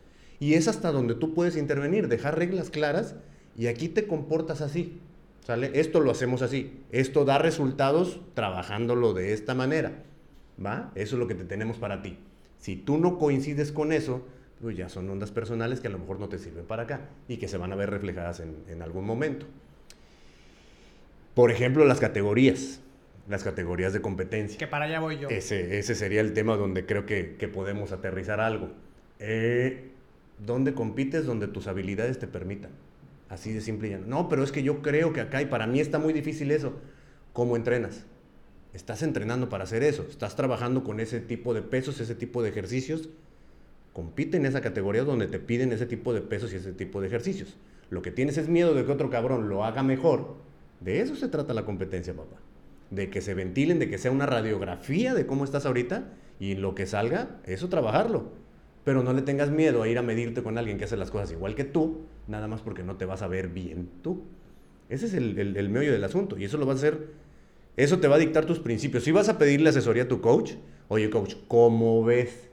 [0.40, 3.14] Y es hasta donde tú puedes intervenir, dejar reglas claras
[3.59, 5.01] y aquí te comportas así.
[5.47, 5.71] ¿Sale?
[5.75, 6.73] Esto lo hacemos así.
[6.91, 10.03] Esto da resultados trabajándolo de esta manera.
[10.59, 10.91] ¿Va?
[10.97, 12.19] Eso es lo que te tenemos para ti.
[12.59, 14.27] Si tú no coincides con eso,
[14.61, 17.37] pues ya son ondas personales que a lo mejor no te sirven para acá y
[17.37, 19.47] que se van a ver reflejadas en, en algún momento.
[21.35, 22.81] Por ejemplo, las categorías.
[23.29, 24.59] Las categorías de competencia.
[24.59, 25.29] Que para allá voy yo.
[25.29, 28.71] Ese, ese sería el tema donde creo que, que podemos aterrizar algo.
[29.21, 29.93] Eh,
[30.45, 31.25] ¿Dónde compites?
[31.25, 32.73] Donde tus habilidades te permitan.
[33.29, 34.07] Así de simple y llano.
[34.07, 36.75] No, pero es que yo creo que acá y para mí está muy difícil eso.
[37.33, 38.05] ¿Cómo entrenas?
[38.73, 40.07] Estás entrenando para hacer eso.
[40.09, 43.09] Estás trabajando con ese tipo de pesos, ese tipo de ejercicios.
[43.93, 47.09] Compite en esa categoría donde te piden ese tipo de pesos y ese tipo de
[47.09, 47.57] ejercicios.
[47.91, 50.37] Lo que tienes es miedo de que otro cabrón lo haga mejor.
[50.81, 52.37] De eso se trata la competencia, papá.
[52.91, 56.75] De que se ventilen, de que sea una radiografía de cómo estás ahorita y lo
[56.75, 58.31] que salga, eso trabajarlo.
[58.85, 61.33] Pero no le tengas miedo a ir a medirte con alguien que hace las cosas
[61.33, 64.25] igual que tú, nada más porque no te vas a ver bien tú.
[64.89, 67.09] Ese es el, el, meollo del asunto y eso lo vas a hacer,
[67.77, 69.05] eso te va a dictar tus principios.
[69.05, 70.53] Si vas a pedirle asesoría a tu coach,
[70.89, 72.49] oye coach, ¿cómo ves?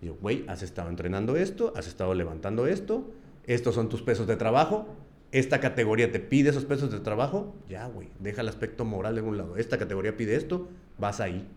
[0.00, 3.10] Y yo, güey, has estado entrenando esto, has estado levantando esto,
[3.46, 4.86] estos son tus pesos de trabajo,
[5.32, 9.22] esta categoría te pide esos pesos de trabajo, ya, güey, deja el aspecto moral de
[9.22, 9.56] un lado.
[9.56, 11.48] Esta categoría pide esto, vas ahí.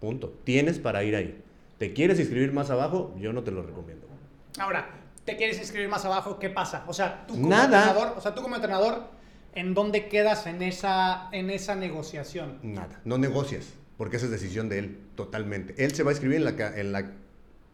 [0.00, 0.34] Punto.
[0.44, 1.42] Tienes para ir ahí.
[1.78, 3.14] ¿Te quieres inscribir más abajo?
[3.18, 4.06] Yo no te lo recomiendo.
[4.58, 6.38] Ahora, ¿te quieres inscribir más abajo?
[6.38, 6.84] ¿Qué pasa?
[6.86, 7.64] O sea, tú como Nada.
[7.64, 9.08] entrenador, o sea, tú como entrenador,
[9.54, 12.58] ¿en dónde quedas en esa, en esa negociación?
[12.62, 13.00] Nada.
[13.04, 15.74] No negocias, porque esa es decisión de él, totalmente.
[15.82, 17.12] Él se va a inscribir en la, en la,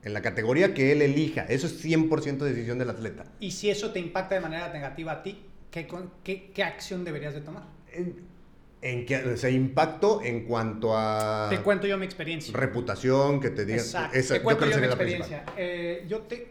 [0.03, 1.43] en la categoría que él elija.
[1.43, 3.25] Eso es 100% decisión del atleta.
[3.41, 5.87] Y si eso te impacta de manera negativa a ti, ¿qué,
[6.25, 7.65] qué, qué acción deberías de tomar?
[7.93, 8.17] En,
[8.83, 12.55] en que, o sea, impacto en cuanto a Te cuento yo mi experiencia.
[12.57, 13.81] reputación, que te digan.
[13.81, 14.17] Exacto.
[14.17, 15.45] esa- Te cuento yo, mi experiencia.
[15.57, 16.49] Eh, yo te,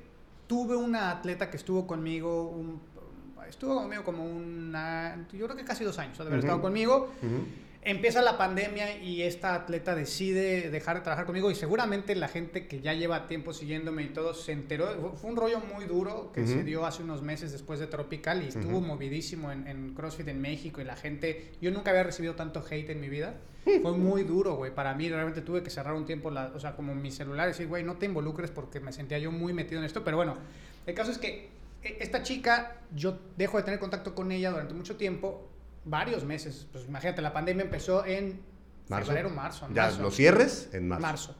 [0.49, 2.81] tuve una atleta que estuvo conmigo, un-
[3.49, 6.45] estuvo conmigo como una, yo creo que casi dos años de haber Ujú.
[6.47, 7.07] estado conmigo.
[7.19, 7.39] principal.
[7.41, 7.47] Ujú.
[7.81, 12.67] Empieza la pandemia y esta atleta decide dejar de trabajar conmigo y seguramente la gente
[12.67, 15.13] que ya lleva tiempo siguiéndome y todo se enteró.
[15.15, 16.49] Fue- un rollo muy duro que Ujú.
[16.51, 20.41] se dio hace unos meses después de Tropical y estuvo movidísimo en, en CrossFit en
[20.41, 21.53] México y la gente...
[21.61, 23.35] Yo nunca había recibido tanto hate en mi vida.
[23.81, 24.75] Fue muy duro, güey.
[24.75, 27.51] Para mí realmente tuve que cerrar un tiempo, la, o sea, como mi celular y
[27.51, 30.03] decir, güey, no te involucres porque me sentía yo muy metido en esto.
[30.03, 30.35] Pero bueno,
[30.85, 31.47] el caso es que
[31.83, 35.47] esta chica, yo dejo de tener contacto con ella durante mucho tiempo,
[35.85, 36.67] varios meses.
[36.71, 38.41] Pues imagínate, la pandemia empezó en
[38.89, 39.07] Marzo.
[39.07, 39.67] febrero, marzo.
[39.73, 40.01] Ya, marzo.
[40.01, 41.01] los cierres en marzo.
[41.01, 41.35] Marzo.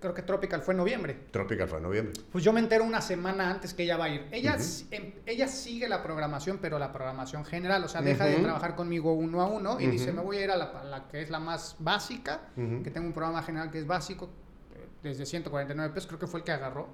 [0.00, 1.14] Creo que Tropical fue en noviembre.
[1.30, 2.12] Tropical fue en noviembre.
[2.30, 4.26] Pues yo me entero una semana antes que ella va a ir.
[4.32, 4.58] Ella,
[4.90, 7.82] em- ella sigue la programación, pero la programación general.
[7.84, 10.50] O sea, deja de trabajar conmigo uno a uno y dice, me voy a ir
[10.50, 13.78] a la, a la que es la más básica, que tengo un programa general que
[13.78, 14.28] es básico,
[14.74, 16.88] eh, desde 149 pesos, creo que fue el que agarró.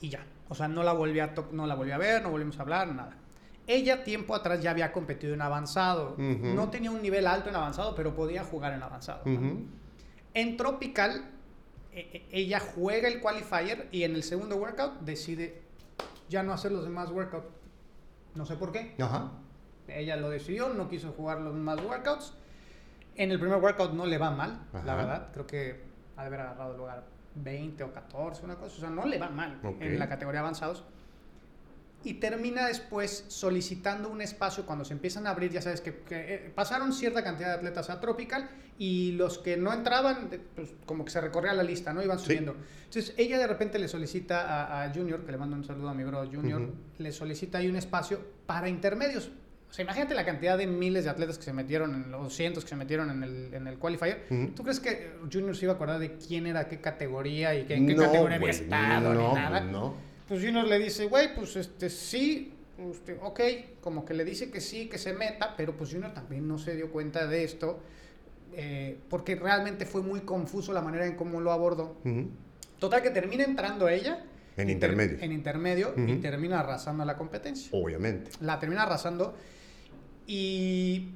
[0.00, 0.24] Y ya.
[0.48, 2.88] O sea, no la volví a, no la volví a ver, no volvimos a hablar,
[2.88, 3.16] nada.
[3.66, 6.14] Ella tiempo atrás ya había competido en avanzado.
[6.54, 9.22] No tenía un nivel alto en avanzado, pero podía jugar en avanzado.
[10.34, 11.24] En Tropical,
[11.92, 15.62] e- e- ella juega el qualifier y en el segundo workout decide
[16.28, 17.46] ya no hacer los demás workouts.
[18.34, 18.94] No sé por qué.
[19.00, 19.32] Ajá.
[19.88, 22.32] Ella lo decidió, no quiso jugar los demás workouts.
[23.16, 25.28] En el primer workout no le va mal, la verdad.
[25.32, 25.80] Creo que
[26.16, 28.76] ha de haber agarrado el lugar 20 o 14, una cosa.
[28.76, 29.80] O sea, no le va mal Ok.
[29.80, 30.84] en la categoría avanzados.
[32.02, 36.34] Y termina después solicitando un espacio cuando se empiezan a abrir, ya sabes que, que,
[36.34, 41.04] eh, pasaron cierta cantidad de atletas a Tropical y los que no entraban, pues como
[41.04, 42.02] que se recorría la lista, ¿no?
[42.02, 42.24] Iban Sí.
[42.24, 42.56] subiendo.
[42.86, 45.94] Entonces ella de repente le solicita a, a Junior, que le mando un saludo a
[45.94, 46.72] mi bro Junior, Ujú.
[46.98, 49.30] le solicita ahí un espacio para intermedios.
[49.70, 52.64] O sea, imagínate la cantidad de miles de atletas que se metieron, en los cientos
[52.64, 54.24] que se metieron en el, en el qualifier.
[54.28, 54.48] Ujú.
[54.48, 57.74] ¿Tú crees que Junior se iba a acordar de quién era, qué categoría y que,
[57.74, 59.60] en qué No, categoría había estado no, ni nada?
[59.60, 59.94] pues no.
[60.26, 62.52] Pues Junior le dice, güey, pues este sí,
[62.90, 63.40] este, ok,
[63.80, 66.74] como que le dice que sí, que se meta, pero pues Junior también no se
[66.74, 67.78] dio cuenta de esto,
[68.54, 71.96] eh, porque realmente fue muy confuso la manera en cómo lo abordó.
[72.04, 72.28] Ujú.
[72.80, 74.24] Total que termina entrando ella.
[74.56, 75.22] En y ter- intermedios.
[75.22, 76.20] En intermedio y Ujú.
[76.20, 77.70] termina arrasando la competencia.
[77.72, 78.32] Obviamente.
[78.40, 79.36] La termina arrasando
[80.30, 81.08] y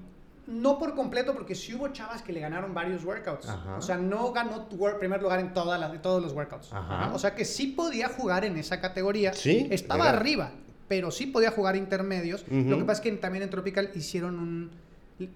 [0.48, 3.48] no por completo, porque sí hubo chavas que le ganaron varios workouts.
[3.48, 3.76] Ajá.
[3.76, 6.72] O sea, no ganó primer lugar en todas las, en todos los workouts.
[6.72, 7.12] Ajá.
[7.14, 9.32] O sea, que sí podía jugar en esa categoría.
[9.32, 10.50] Sí, Estaba era- arriba,
[10.88, 12.44] pero sí podía jugar intermedios.
[12.50, 14.70] Lo que pasa es que también en Tropical hicieron un,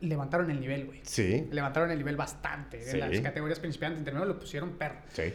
[0.01, 1.01] levantaron el nivel, güey.
[1.05, 1.47] Sí.
[1.53, 2.83] Levantaron el nivel bastante.
[2.85, 2.99] Sí.
[2.99, 4.97] En las categorías principiantes, intermedio, lo pusieron perro.
[5.13, 5.33] Sí.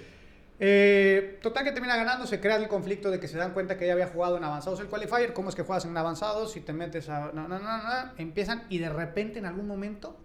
[0.59, 3.87] Eh, total que termina ganando, se crea el conflicto de que se dan cuenta que
[3.87, 6.73] ya había jugado en avanzados el qualifier, cómo es que juegas en avanzados, si te
[6.73, 7.31] metes a...
[7.33, 10.17] No, no, no, no, empiezan y de repente en algún momento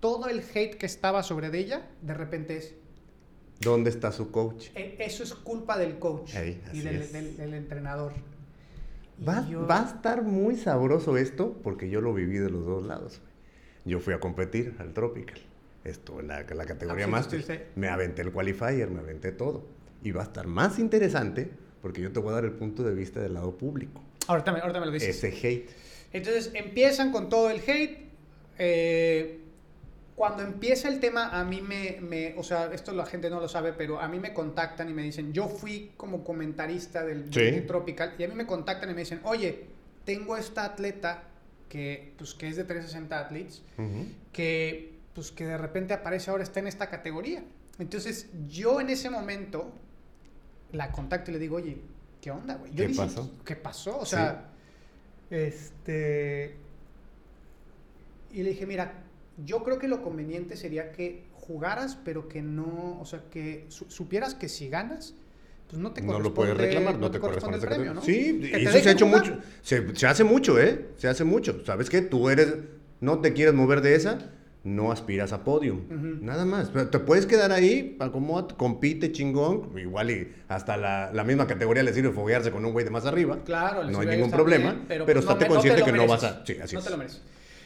[0.00, 2.74] todo el hate que estaba sobre de ella, de repente es...
[3.60, 4.68] ¿Dónde está su coach?
[4.74, 8.12] "Eh, Eso es culpa del coach Ey, y del, del- del entrenador.
[9.18, 12.66] Y Va, yo- va a estar muy sabroso esto porque yo lo viví de los
[12.66, 13.20] dos lados.
[13.84, 15.38] Yo fui a competir al Tropical.
[15.84, 17.42] Esto la, la categoría Ah, sí.
[17.76, 19.64] Me aventé el qualifier, me aventé todo.
[20.02, 22.94] Y va a estar más interesante porque yo te voy a dar el punto de
[22.94, 24.02] vista del lado público.
[24.28, 25.22] Ahorita me, ahorita me lo dices.
[25.22, 25.70] Ese hate.
[26.12, 27.98] Entonces empiezan con todo el hate.
[28.58, 29.38] eh,
[30.14, 33.48] cuando empieza el tema, a mí me, me- O sea, esto la gente no lo
[33.48, 35.32] sabe, pero a mí me contactan y me dicen.
[35.32, 37.62] Yo fui como comentarista del, Sí.
[37.66, 39.64] Tropical y a mí me contactan y me dicen: Oye,
[40.04, 41.24] tengo esta atleta
[41.68, 44.06] que, pues, que es de 360 Athletes Ujú.
[44.32, 47.42] que, pues, que de repente aparece ahora, está en esta categoría.
[47.78, 49.72] Entonces, yo en ese momento
[50.72, 51.78] la contacto y le digo, oye,
[52.20, 52.72] ¿qué onda, güey?
[52.72, 53.22] ¿Qué ni pasó?
[53.24, 53.98] siquiera- ¿Qué pasó?
[53.98, 54.48] O sea,
[55.30, 56.54] este...
[58.32, 59.02] Y le dije, mira,
[59.44, 63.90] yo creo que lo conveniente sería que jugaras, pero que no, o sea, que su-
[63.90, 65.14] supieras que si ganas,
[65.68, 68.02] pues no te No lo corresponde- puedes reclamar, no, te corresponde corresponde el premio, ¿no?
[68.02, 69.20] Sí, y eso se ha hecho jugar.
[69.30, 69.40] mucho.
[69.62, 70.88] Se, se hace mucho, ¿eh?
[70.96, 71.62] Se hace mucho.
[71.66, 72.00] ¿Sabes qué?
[72.00, 72.54] Tú eres,
[73.00, 74.18] no te quieres mover de esa,
[74.64, 75.80] no aspiras a podium.
[76.20, 76.70] Nada más.
[76.70, 79.76] Pero te puedes quedar ahí, acomódate, compite chingón.
[79.78, 83.06] Igual y hasta la, la misma categoría le sirve foguearse con un güey de más
[83.06, 83.38] arriba.
[83.44, 84.70] Claro, no hay ningún problema.
[84.70, 86.46] también, pero pues, estate consciente que no vas a.
[86.46, 86.84] Sí, así no es.
[86.84, 87.22] te lo mereces.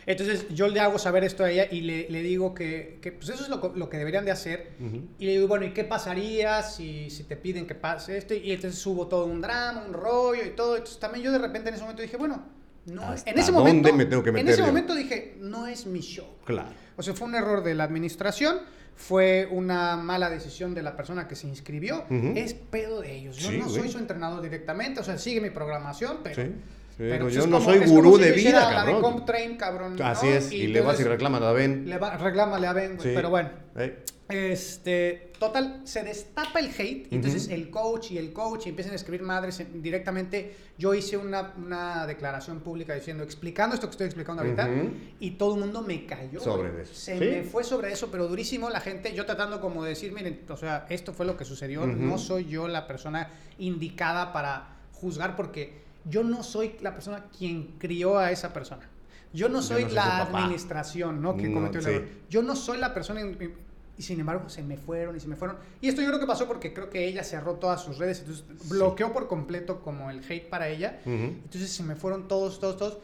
[0.09, 3.28] Entonces yo le hago saber esto a ella y le, le digo que, que, pues
[3.28, 4.70] eso es lo, lo que deberían de hacer.
[5.18, 8.32] Y le digo, bueno, ¿y qué pasaría si, si te piden que pase esto?
[8.32, 10.76] Y entonces subo todo un drama, un rollo y todo.
[10.76, 12.40] Entonces también yo de repente en ese momento dije, bueno,
[12.87, 14.66] no, ¿Hasta en ese dónde momento, me tengo que en ese yo?
[14.66, 16.27] momento dije, no es mi show.
[16.44, 16.70] Claro.
[16.96, 18.59] O sea, fue un error de la administración,
[18.94, 23.37] fue una mala decisión de la persona que se inscribió, es pedo de ellos.
[23.37, 23.90] Yo Sí, no soy güey.
[23.90, 26.42] su entrenador directamente, o sea, sigue mi programación, pero...
[26.44, 26.53] Sí.
[26.96, 29.02] Pero yo no como- soy gurú de vida, cabrón.
[29.02, 30.00] Comtrain, cabrón.
[30.02, 30.32] Así ¿no?
[30.35, 30.50] es.
[30.52, 31.88] Y, le vas y reclamas a Ben.
[31.88, 33.14] le va- reclámale a Ben, güey, Sí.
[33.14, 33.50] pero bueno.
[34.28, 38.96] Este, total, se destapa el hate, y entonces el coach y el coach empiezan a
[38.96, 40.56] escribir madres en- directamente.
[40.76, 44.68] Yo hice una, una declaración pública diciendo, explicando esto que estoy explicando ahorita,
[45.20, 46.40] y todo el mundo me cayó.
[46.40, 46.92] Sobre eso.
[46.92, 47.24] Se Sí.
[47.24, 50.56] me fue sobre eso, pero durísimo la gente, yo tratando como de decir, miren, o
[50.56, 55.86] sea, esto fue lo que sucedió, no soy yo la persona indicada para juzgar porque
[56.09, 58.88] yo no soy la persona quien crió a esa persona.
[59.33, 61.33] Yo no Yo soy no soy la administración, ¿no?
[61.33, 61.90] Cometió el sí.
[61.90, 62.09] error.
[62.31, 63.21] Yo no soy la persona.
[63.99, 65.57] Y sin embargo, se me fueron y se me fueron.
[65.81, 68.21] Y esto yo creo que pasó porque creo que ella cerró todas sus redes.
[68.21, 71.01] Entonces bloqueó por completo como el hate para ella.
[71.05, 71.12] ujú.
[71.14, 72.99] Entonces se me fueron todos, todos, todos.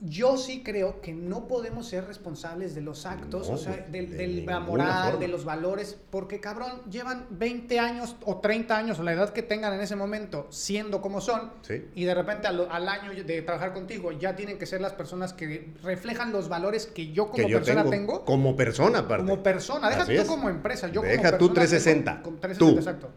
[0.00, 4.06] Yo sí creo que no podemos ser responsables de los actos, No, o sea, güey,
[4.06, 5.18] del- de la moral, forma.
[5.18, 9.42] de los valores, porque cabrón, llevan 20 años o 30 años o la edad que
[9.42, 11.84] tengan en ese momento siendo como son, Sí.
[11.96, 15.32] y de repente al, al año de trabajar contigo ya tienen que ser las personas
[15.32, 19.24] que reflejan los valores que yo como que yo persona tengo, tengo, como persona aparte.
[19.26, 22.72] como persona, deja tú como empresa, yo como Deja tú persona 360, tengo- con 360,
[22.72, 22.78] tú.
[22.78, 23.10] exacto.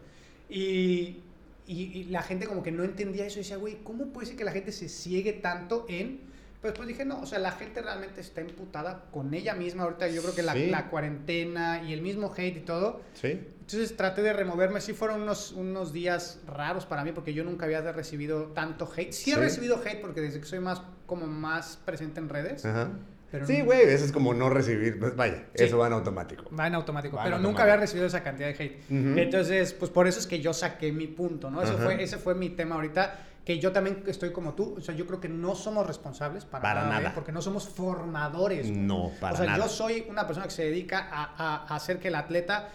[0.48, 1.20] Y,
[1.68, 4.36] y, y la gente como que no entendía eso y decía, güey, ¿cómo puede ser
[4.36, 6.31] que la gente se ciegue tanto en...?
[6.62, 10.06] Pues después dije, no, o sea, la gente realmente está emputada con ella misma ahorita.
[10.08, 10.68] Yo creo que la, Sí.
[10.68, 13.00] la cuarentena y el mismo hate y todo.
[13.14, 13.28] Sí.
[13.60, 14.80] Entonces traté de removerme.
[14.80, 19.12] Sí fueron unos, unos días raros para mí porque yo nunca había recibido tanto hate.
[19.12, 22.64] Sí, he recibido hate porque desde que soy más como más presente en redes.
[22.64, 22.90] Ajá.
[23.32, 24.98] Pero sí, güey, eso es como no recibir.
[25.00, 25.64] pues, Vaya, Sí.
[25.64, 26.44] eso va en automático.
[26.54, 27.50] Va en automático, Va en pero automático.
[27.50, 28.82] nunca había recibido esa cantidad de hate.
[29.18, 31.62] Entonces, pues por eso es que yo saqué mi punto, ¿no?
[31.62, 34.94] Eso fue, ese fue mi tema ahorita, que yo también estoy como tú, o sea,
[34.94, 37.02] yo creo que no somos responsables para, Para nada, ¿eh?
[37.02, 37.14] nada.
[37.14, 38.70] porque no somos formadores.
[38.70, 39.58] No, para o sea, nada.
[39.58, 42.68] yo soy una persona que se dedica a, a- a hacer que el atleta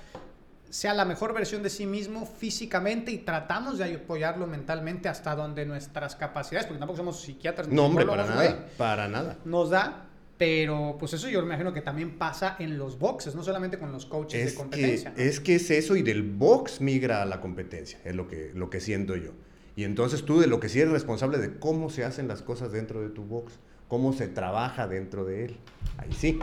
[0.69, 5.65] sea la mejor versión de sí mismo físicamente y tratamos de apoyarlo mentalmente hasta donde
[5.65, 8.65] nuestras capacidades, porque tampoco somos psiquiatras No, hombre, para nada.
[8.77, 9.37] Para nada.
[9.45, 10.03] nos da,
[10.37, 13.93] pero pues eso yo me imagino que también pasa en los boxes, no solamente con
[13.93, 15.09] los coaches Es de que, competencia.
[15.11, 15.15] ¿no?
[15.23, 18.69] es que es eso y del box migra a la competencia, es lo que, lo
[18.69, 19.31] que siento yo.
[19.77, 22.71] Y entonces tú de lo que sí eres responsable de cómo se hacen las cosas
[22.71, 25.57] dentro de tu box, cómo se trabaja dentro de él.
[25.97, 26.39] Ahí sí.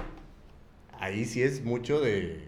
[1.01, 2.45] Ahí sí es mucho de...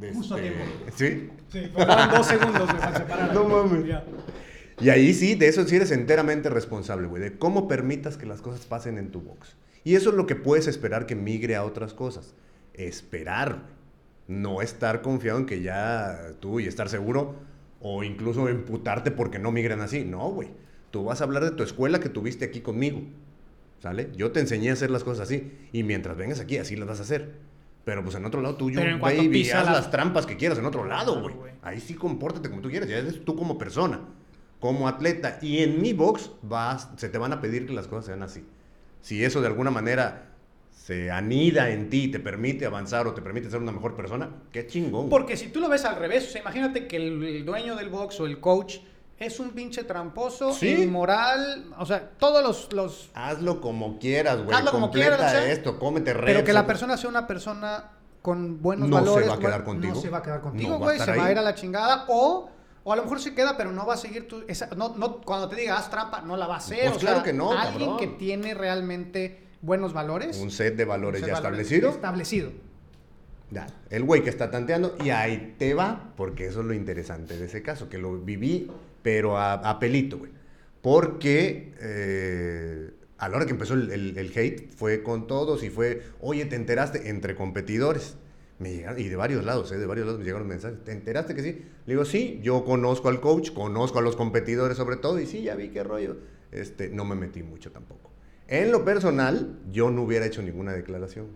[0.00, 0.74] de Justo este- tiempo.
[0.96, 1.30] Sí.
[1.48, 1.70] Sí,
[2.10, 3.32] dos segundos para separar.
[3.32, 3.86] No mames.
[3.86, 4.04] Ya.
[4.80, 8.42] Y ahí sí, de eso sí eres enteramente responsable, güey, de cómo permitas que las
[8.42, 9.54] cosas pasen en tu box.
[9.84, 12.34] Y eso es lo que puedes esperar que migre a otras cosas.
[12.72, 13.62] Esperar,
[14.26, 17.36] no estar confiado en que ya tú y estar seguro
[17.86, 20.04] o incluso imputarte porque no migran así.
[20.04, 20.48] No, güey.
[20.90, 23.02] Tú vas a hablar de tu escuela que tuviste aquí conmigo.
[23.80, 24.08] ¿Sale?
[24.16, 25.52] Yo te enseñé a hacer las cosas así.
[25.72, 27.32] Y mientras vengas aquí, así las vas a hacer.
[27.84, 30.86] Pero pues en otro lado tuyo, baby, haz la- las trampas que quieras en otro
[30.86, 31.34] lado, Claro, güey.
[31.36, 31.52] güey.
[31.60, 32.88] Ahí sí compórtate como tú quieras.
[32.88, 34.00] Ya eres tú como persona,
[34.60, 35.38] como atleta.
[35.42, 38.42] Y en mi box vas, se te van a pedir que las cosas sean así.
[39.02, 40.30] Si eso de alguna manera
[40.84, 44.66] se anida en ti, te permite avanzar o te permite ser una mejor persona, qué
[44.66, 45.08] chingón.
[45.08, 47.88] Porque si tú lo ves al revés, o sea, imagínate que el, el dueño del
[47.88, 48.80] box o el coach
[49.18, 50.82] es un pinche tramposo, Sí.
[50.82, 52.70] inmoral, o sea, todos los...
[52.74, 54.54] los Hazlo como quieras, güey.
[54.54, 56.26] Hazlo como Completa quieras, o sea, esto, cómete reps.
[56.26, 59.30] pero que la persona sea una persona con buenos No se valores.
[59.30, 59.94] va a quedar güey, contigo.
[59.94, 60.98] No se va a quedar No contigo, güey.
[60.98, 62.50] se va a ir a la chingada o...
[62.86, 64.44] O a lo mejor se queda, pero no va a seguir tu...
[64.46, 66.84] Esa, no, no, cuando te diga haz trampa, no la va a hacer.
[66.90, 67.96] Pues o claro sea, que no, Alguien cabrón.
[67.96, 70.38] que tiene realmente buenos valores.
[70.38, 71.90] Un set de valores set ya valores establecido.
[71.90, 72.50] Establecido.
[73.50, 77.36] Ya, el güey que está tanteando y ahí te va, porque eso es lo interesante
[77.36, 78.70] de ese caso, que lo viví,
[79.02, 80.32] pero a, a pelito, güey.
[80.82, 85.70] Porque eh, a la hora que empezó el, el- el hate, fue con todos y
[85.70, 87.08] fue, oye, ¿te enteraste?
[87.10, 88.16] Entre competidores.
[88.58, 89.78] Me llegaron, y de varios lados, ¿eh?
[89.78, 90.82] de varios lados me llegaron mensajes.
[90.84, 91.62] ¿Te enteraste que sí?
[91.86, 95.42] Le digo, sí, yo conozco al coach, conozco a los competidores sobre todo, y sí,
[95.42, 96.16] ya vi qué rollo.
[96.52, 98.10] Este, no me metí mucho tampoco.
[98.48, 101.28] En lo personal, yo no hubiera hecho ninguna declaración.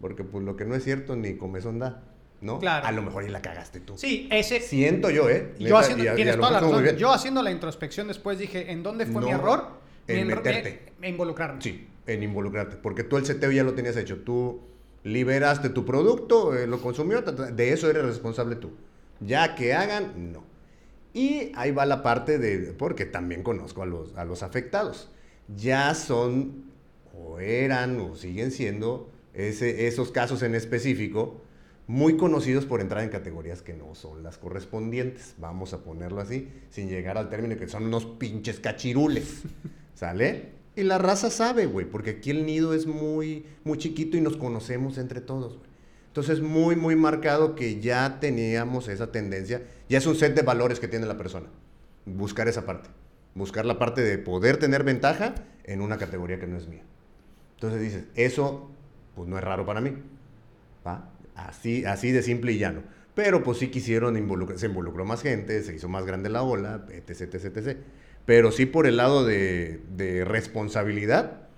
[0.00, 2.02] Porque pues lo que no es cierto ni comezón da,
[2.40, 2.58] ¿no?
[2.58, 2.86] Claro.
[2.86, 3.98] A lo mejor ahí la cagaste tú.
[3.98, 4.60] Sí, ese...
[4.60, 5.52] Siento yo, ¿eh?
[5.58, 6.96] Yo haciendo, y y tienes toda la razón.
[6.96, 9.64] Yo haciendo la introspección después dije, ¿en dónde fue mi No, error?
[10.08, 10.82] en Me- meterte.
[10.94, 11.60] me- me involucrarme.
[11.62, 12.76] Sí, en involucrarte.
[12.76, 14.18] Porque tú el seteo ya lo tenías hecho.
[14.22, 14.62] Tú
[15.04, 18.72] liberaste tu producto, eh, lo consumió, de eso eres responsable tú.
[19.20, 20.42] Ya que hagan, no.
[21.12, 25.10] Y ahí va la parte de, porque también conozco a los, a los afectados.
[25.56, 26.64] Ya son,
[27.14, 31.40] o eran, o siguen siendo, ese, esos casos en específico,
[31.86, 35.34] muy conocidos por entrar en categorías que no son las correspondientes.
[35.38, 39.42] Vamos a ponerlo así, sin llegar al término que son unos pinches cachirules.
[39.94, 40.50] ¿Sale?
[40.76, 44.36] Y la raza sabe, güey, porque aquí el nido es muy, muy chiquito y nos
[44.36, 45.70] conocemos entre todos, güey.
[46.10, 49.62] Entonces, muy, muy marcado que ya teníamos esa tendencia.
[49.88, 51.46] Ya es un set de valores que tiene la persona.
[52.04, 52.88] Buscar esa parte.
[53.34, 56.82] Buscar la parte de poder tener ventaja en una categoría que no es mía.
[57.54, 58.70] Entonces dices, eso,
[59.14, 59.94] pues no es raro para mí.
[60.86, 61.10] ¿va?
[61.34, 62.82] Así, así de simple y llano.
[63.14, 66.86] Pero pues sí quisieron involucrar, se involucró más gente, se hizo más grande la ola,
[66.90, 67.78] etc, etc, etc.
[68.24, 71.48] Pero sí por el lado de, de responsabilidad,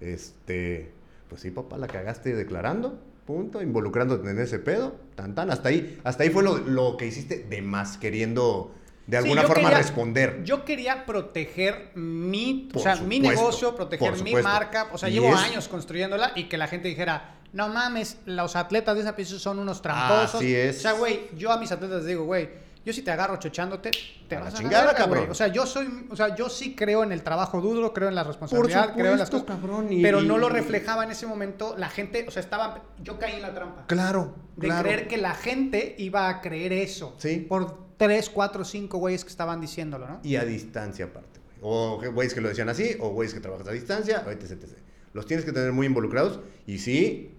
[0.00, 0.90] este,
[1.28, 6.24] pues sí, papá, la cagaste declarando, punto, involucrándote en ese pedo, tan hasta ahí, hasta
[6.24, 8.74] ahí fue lo, lo que hiciste de más, queriendo
[9.06, 10.42] de alguna forma quería- responder.
[10.44, 14.88] Yo quería proteger mi, Por o sea, mi negocio, proteger mi marca.
[14.92, 18.94] O sea, llevo es- años construyéndola y que la gente dijera, no mames, los atletas
[18.96, 20.36] de esa pieza son unos tramposos.
[20.36, 20.78] Así es.
[20.78, 22.48] O sea, güey, yo a mis atletas les digo, güey,
[22.84, 23.90] yo si te agarro chochándote,
[24.28, 25.14] te A vas a chingada, la verga, güey.
[25.20, 25.30] cabrón.
[25.30, 28.14] O sea, yo soy, o sea, yo sí creo en el trabajo duro, creo en
[28.14, 29.46] la responsabilidad, creo en las cosas.
[29.46, 31.74] cabrón, y- pero no lo reflejaba en ese momento.
[31.78, 33.84] La gente, o sea, estaba, yo caí en la trampa.
[33.86, 34.82] Claro, De claro.
[34.82, 37.14] creer que la gente iba a creer eso.
[37.18, 37.36] Sí.
[37.38, 40.20] Por tres, cuatro, cinco güeyes que estaban diciéndolo, ¿no?
[40.22, 41.56] Y a distancia aparte, güey.
[41.62, 44.78] O güeyes que lo decían así, o güeyes que trabajas a distancia, etc, etc.
[45.12, 46.40] Los tienes que tener muy involucrados.
[46.66, 47.30] Y sí,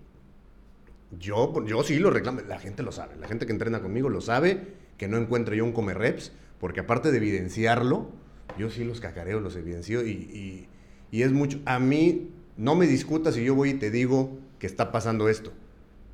[1.20, 2.42] yo, yo sí lo reclamo.
[2.48, 3.18] La gente lo sabe.
[3.18, 4.76] La gente que entrena conmigo lo sabe.
[4.98, 6.32] Que no encuentro yo un comer reps.
[6.60, 8.10] Porque aparte de evidenciarlo,
[8.58, 10.08] yo sí los cacareo, los evidencio.
[10.08, 10.70] Y, y,
[11.12, 11.60] y es mucho.
[11.66, 15.52] A mí, no me discutas si yo voy y te digo que está pasando esto.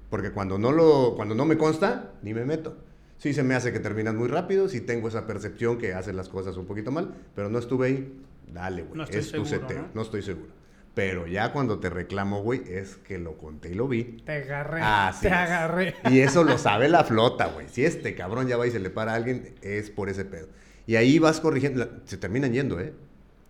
[0.10, 2.76] Porque cuando no, lo, cuando no me consta, ni me meto.
[3.22, 6.28] Sí se me hace que terminas muy rápido, sí tengo esa percepción que haces las
[6.28, 8.20] cosas un poquito mal, pero no estuve ahí,
[8.52, 9.88] dale, güey, No es tu seguro, seteo, ¿no?
[9.94, 10.02] ¿no?
[10.02, 10.48] estoy seguro.
[10.96, 14.04] Pero ya cuando te reclamo, güey, es que lo conté y lo vi.
[14.26, 14.82] Te agarré.
[14.82, 15.34] Así te es.
[15.34, 15.94] agarré.
[16.10, 17.68] Y eso lo sabe la flota, güey.
[17.70, 20.48] Si este cabrón ya va y se le para a alguien, es por ese pedo.
[20.88, 22.92] Y ahí vas corrigiendo, se terminan yendo, ¿eh?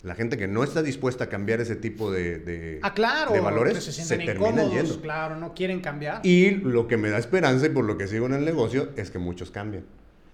[0.03, 3.33] La gente que no está dispuesta a cambiar ese tipo de, de, Ah, claro.
[3.33, 4.99] de valores, se se, incómodos, yendo.
[5.01, 6.21] claro, no quieren cambiar.
[6.25, 9.11] Y lo que me da esperanza y por lo que sigo en el negocio es
[9.11, 9.85] que muchos cambian.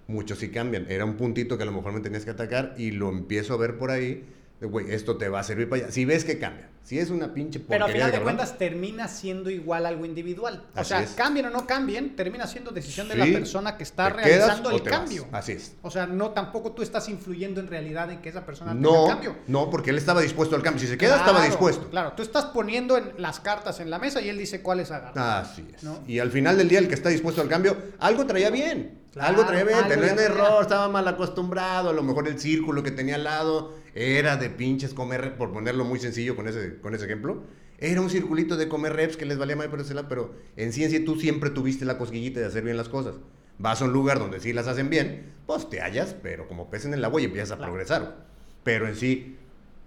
[0.08, 0.86] Muchos sí cambian.
[0.90, 3.58] Era un puntito que a lo mejor me tenías que atacar y lo empiezo a
[3.58, 4.24] ver por ahí.
[4.60, 5.92] De, Güey, esto te va a servir para allá.
[5.92, 6.70] Si ves que cambia.
[6.84, 10.64] Si es una pinche porquería Pero a final de cuentas termina siendo igual algo individual.
[10.74, 11.12] O Así sea, es.
[11.12, 14.72] cambien o no cambien, termina siendo decisión de la persona que está ¿te quedas realizando
[14.72, 14.90] el vas?
[14.90, 15.28] cambio.
[15.34, 15.76] Así es.
[15.82, 19.06] O sea, no tampoco tú estás influyendo en realidad en que esa persona tenga No,
[19.08, 19.36] cambio.
[19.48, 20.80] no, porque él estaba dispuesto al cambio.
[20.80, 21.90] Si se queda, estaba dispuesto.
[21.90, 25.42] Claro, tú estás poniendo en las cartas en la mesa y él dice cuáles agarrar.
[25.42, 25.84] Así es.
[25.84, 26.00] ¿No?
[26.08, 29.00] Y al final del día, el que está dispuesto al cambio, algo traía bien.
[29.12, 31.90] Claro, algo traía bien, tenía un error, estaba mal acostumbrado.
[31.90, 35.84] A lo mejor el círculo que tenía al lado era de pinches comer, por ponerlo
[35.84, 37.44] muy sencillo con ese, con ese ejemplo.
[37.80, 39.68] Era un circulito de comer reps que les valía más
[40.08, 43.16] pero en ciencia tú siempre tuviste la cosquillita de hacer bien las cosas.
[43.58, 46.86] Vas a un lugar donde sí las hacen bien, pues te hallas, pero como pez
[46.86, 47.72] en el agua y empiezas a Claro.
[47.72, 48.26] progresar.
[48.64, 49.36] Pero en sí,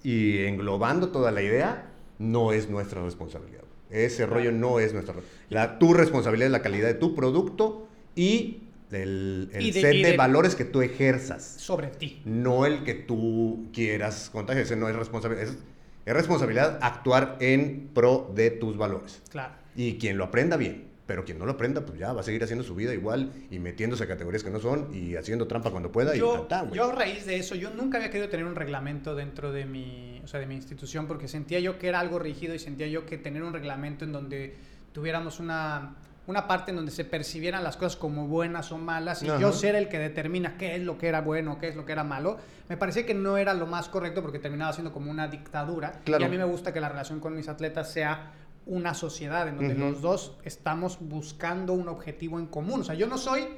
[0.03, 3.63] y englobando toda la idea, no es nuestra responsabilidad.
[3.91, 5.15] Ese rollo no es nuestra
[5.49, 10.55] la Tu responsabilidad es la calidad de tu producto y el, el set de, valores
[10.55, 11.43] que tú ejerzas.
[11.43, 12.23] Sobre ti.
[12.25, 14.65] No el que tú quieras contagiar.
[14.65, 15.49] Ese no es responsabilidad.
[15.49, 15.59] Es,
[16.07, 19.23] es responsabilidad actuar en pro de tus valores.
[19.31, 19.55] Claro.
[19.77, 20.91] Y quien lo aprenda bien.
[21.11, 23.59] Pero quien no lo aprenda, pues ya va a seguir haciendo su vida igual y
[23.59, 26.15] metiéndose a categorías que no son y haciendo trampa cuando pueda.
[26.15, 29.51] Yo, y yo a raíz de eso, yo nunca había querido tener un reglamento dentro
[29.51, 32.61] de mi, o sea, de mi institución porque sentía yo que era algo rígido y
[32.61, 34.55] sentía yo que tener un reglamento en donde
[34.93, 35.97] tuviéramos una,
[36.27, 39.75] una parte en donde se percibieran las cosas como buenas o malas y yo ser
[39.75, 42.39] el que determina qué es lo que era bueno, qué es lo que era malo,
[42.69, 46.01] me parecía que no era lo más correcto porque terminaba siendo como una dictadura.
[46.07, 48.33] Y a mí me gusta que la relación con mis atletas sea
[48.67, 52.83] una sociedad en donde los dos estamos buscando un objetivo en común.
[52.83, 53.49] O sea, yo no soy,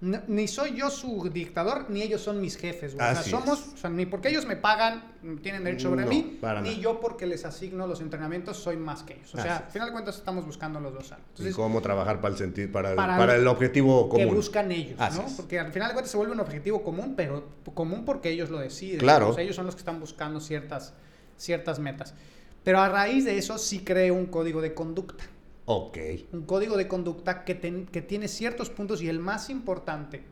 [0.00, 2.94] ni soy yo su dictador, ni ellos son mis jefes.
[2.94, 5.02] O sea, somos, o sea, ni porque ellos me pagan,
[5.42, 9.34] tienen derecho sobre mí, ni yo porque les asigno los entrenamientos soy más que ellos.
[9.34, 11.24] O sea, al final de cuentas estamos buscando los dos algo.
[11.30, 14.28] Entonces, ¿Y cómo trabajar para el, sentido, para, el, para, el, objetivo común?
[14.28, 15.26] Que buscan ellos, ¿no?
[15.36, 18.58] Porque al final de cuentas se vuelve un objetivo común, pero común porque ellos lo
[18.58, 18.98] deciden.
[18.98, 19.36] Claro.
[19.38, 20.92] Ellos son los que están buscando ciertas,
[21.36, 22.14] ciertas metas.
[22.62, 25.24] Pero a raíz de eso sí creé un código de conducta.
[25.66, 25.98] Ok.
[26.32, 30.24] Un código de conducta que, que tiene ciertos puntos y el más importante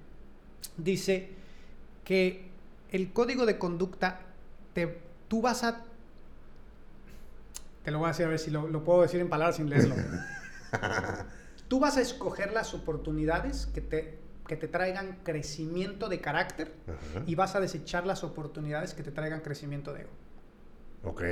[0.76, 1.30] dice
[2.04, 2.50] que
[2.90, 4.20] el código de conducta
[4.74, 5.84] te, tú vas a...
[7.84, 9.96] Te lo voy a decir a ver si lo, puedo decir en palabras sin leerlo.
[11.68, 16.72] tú vas a escoger las oportunidades que te, que te traigan crecimiento de carácter
[17.26, 20.10] y vas a desechar las oportunidades que te traigan crecimiento de ego.
[21.04, 21.22] Ok.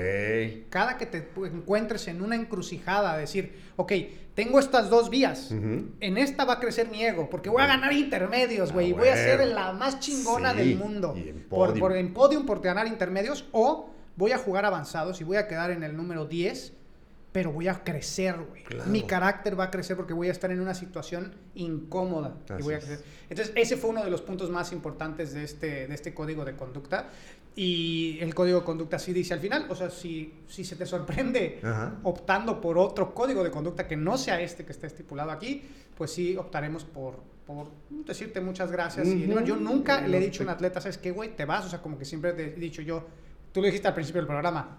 [0.68, 3.92] Cada que te encuentres en una encrucijada, decir, ok,
[4.34, 7.92] tengo estas dos vías, en esta va a crecer mi ego, porque voy a ganar
[7.92, 11.14] intermedios, güey, y voy a ser la más chingona del mundo.
[11.48, 15.46] Por, por, en podium por ganar intermedios, o voy a jugar avanzados y voy a
[15.46, 16.72] quedar en el número 10
[17.32, 18.64] pero voy a crecer, güey.
[18.86, 22.34] Mi carácter va a crecer porque voy a estar en una situación incómoda.
[22.58, 23.04] Y voy a crecer.
[23.28, 26.56] Entonces, ese fue uno de los puntos más importantes de este, de este código de
[26.56, 27.08] conducta.
[27.56, 30.86] Y el código de conducta sí dice al final, o sea, si, si se te
[30.86, 31.60] sorprende
[32.04, 35.62] optando por otro código de conducta que no sea este que está estipulado aquí,
[35.96, 37.68] pues sí optaremos por, por
[38.06, 39.08] decirte muchas gracias.
[39.08, 41.34] y no, yo nunca le he dicho a un atleta, ¿sabes qué, güey?
[41.34, 43.04] Te vas, o sea, como que siempre te he dicho yo,
[43.52, 44.78] tú lo dijiste al principio del programa,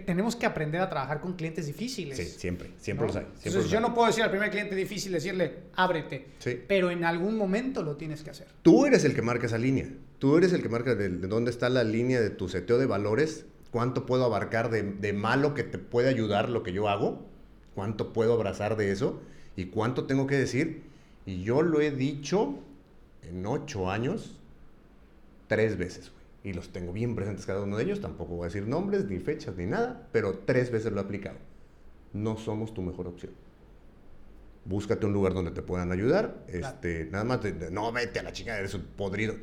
[0.00, 2.16] tenemos que aprender a trabajar con clientes difíciles.
[2.16, 3.26] Sí, siempre, siempre los hay.
[3.44, 6.26] Entonces, yo no puedo decir al primer cliente difícil, decirle, ábrete.
[6.38, 6.60] Sí.
[6.66, 8.46] Pero en algún momento lo tienes que hacer.
[8.62, 9.88] Tú eres el que marca esa línea.
[10.18, 13.46] Tú eres el que marca de, dónde está la línea de tu seteo de valores,
[13.70, 17.26] cuánto puedo abarcar de, de, malo que te puede ayudar lo que yo hago,
[17.74, 19.20] cuánto puedo abrazar de eso
[19.56, 20.82] y cuánto tengo que decir.
[21.26, 22.58] Y yo lo he dicho
[23.22, 24.38] en ocho años
[25.46, 26.13] tres veces
[26.44, 28.00] y los tengo bien presentes cada uno de ellos.
[28.00, 31.38] Tampoco voy a decir nombres, ni fechas, ni nada, pero tres veces lo he aplicado.
[32.12, 33.32] No somos tu mejor opción.
[34.66, 36.44] Búscate un lugar donde te puedan ayudar.
[36.46, 37.40] Este, nada más,
[37.72, 39.34] no vete a la chica, eres un podrido.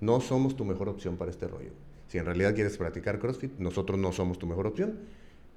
[0.00, 1.72] No somos tu mejor opción para este rollo.
[2.06, 5.00] Si en realidad quieres practicar CrossFit, nosotros no somos tu mejor opción.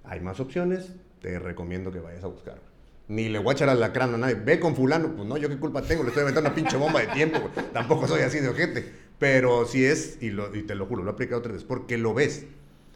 [0.04, 2.60] Hay más opciones, te recomiendo que vayas a buscar.
[3.08, 4.36] Ni le voy a echar a la crana a nadie.
[4.36, 7.02] Ve con fulano, pues no, yo qué culpa tengo, le estoy aventando una pinche bomba
[7.02, 7.40] de tiempo.
[7.72, 9.07] Tampoco soy así de ojete.
[9.20, 11.98] Pero si es, y, lo, y te lo juro, lo he aplicado otra vez, porque
[11.98, 12.46] lo ves.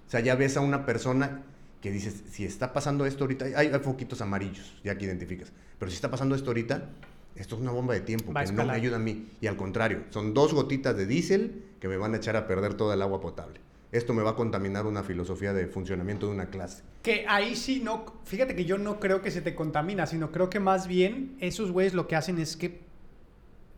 [0.07, 1.43] O sea, ya ves a una persona
[1.81, 5.51] que dices, si está pasando esto ahorita, hay, hay foquitos amarillos, ya que identificas.
[5.79, 6.89] Pero si está pasando esto ahorita,
[7.35, 9.29] esto es una bomba de tiempo que no me ayuda a mí.
[9.41, 12.75] Y al contrario, son dos gotitas de diésel que me van a echar a perder
[12.75, 13.59] toda el agua potable.
[13.91, 16.83] Esto me va a contaminar una filosofía de funcionamiento de una clase.
[17.01, 20.49] Que ahí sí no, fíjate que yo no creo que se te contamina, sino creo
[20.49, 22.79] que más bien esos güeyes lo que hacen es que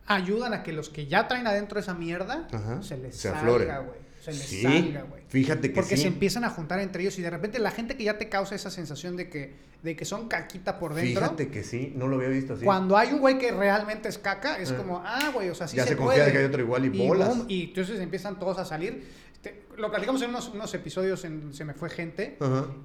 [0.06, 2.48] ayudan a que los que ya traen adentro esa mierda
[2.82, 4.04] se les salga, güey.
[4.20, 5.22] Se les salga, güey.
[5.28, 8.04] Fíjate que Porque se empiezan a juntar entre ellos y de repente la gente que
[8.04, 11.22] ya te causa esa sensación de que, de que son caquita por dentro.
[11.22, 12.64] Fíjate que sí, no lo había visto así.
[12.64, 15.76] Cuando hay un güey que realmente es caca, es como, ah, güey, o sea, sí
[15.76, 17.36] ya se, confía de que hay otro igual y, bolas.
[17.48, 19.04] y entonces empiezan todos a salir.
[19.44, 22.38] Este, lo platicamos en unos, unos, episodios en Se me fue gente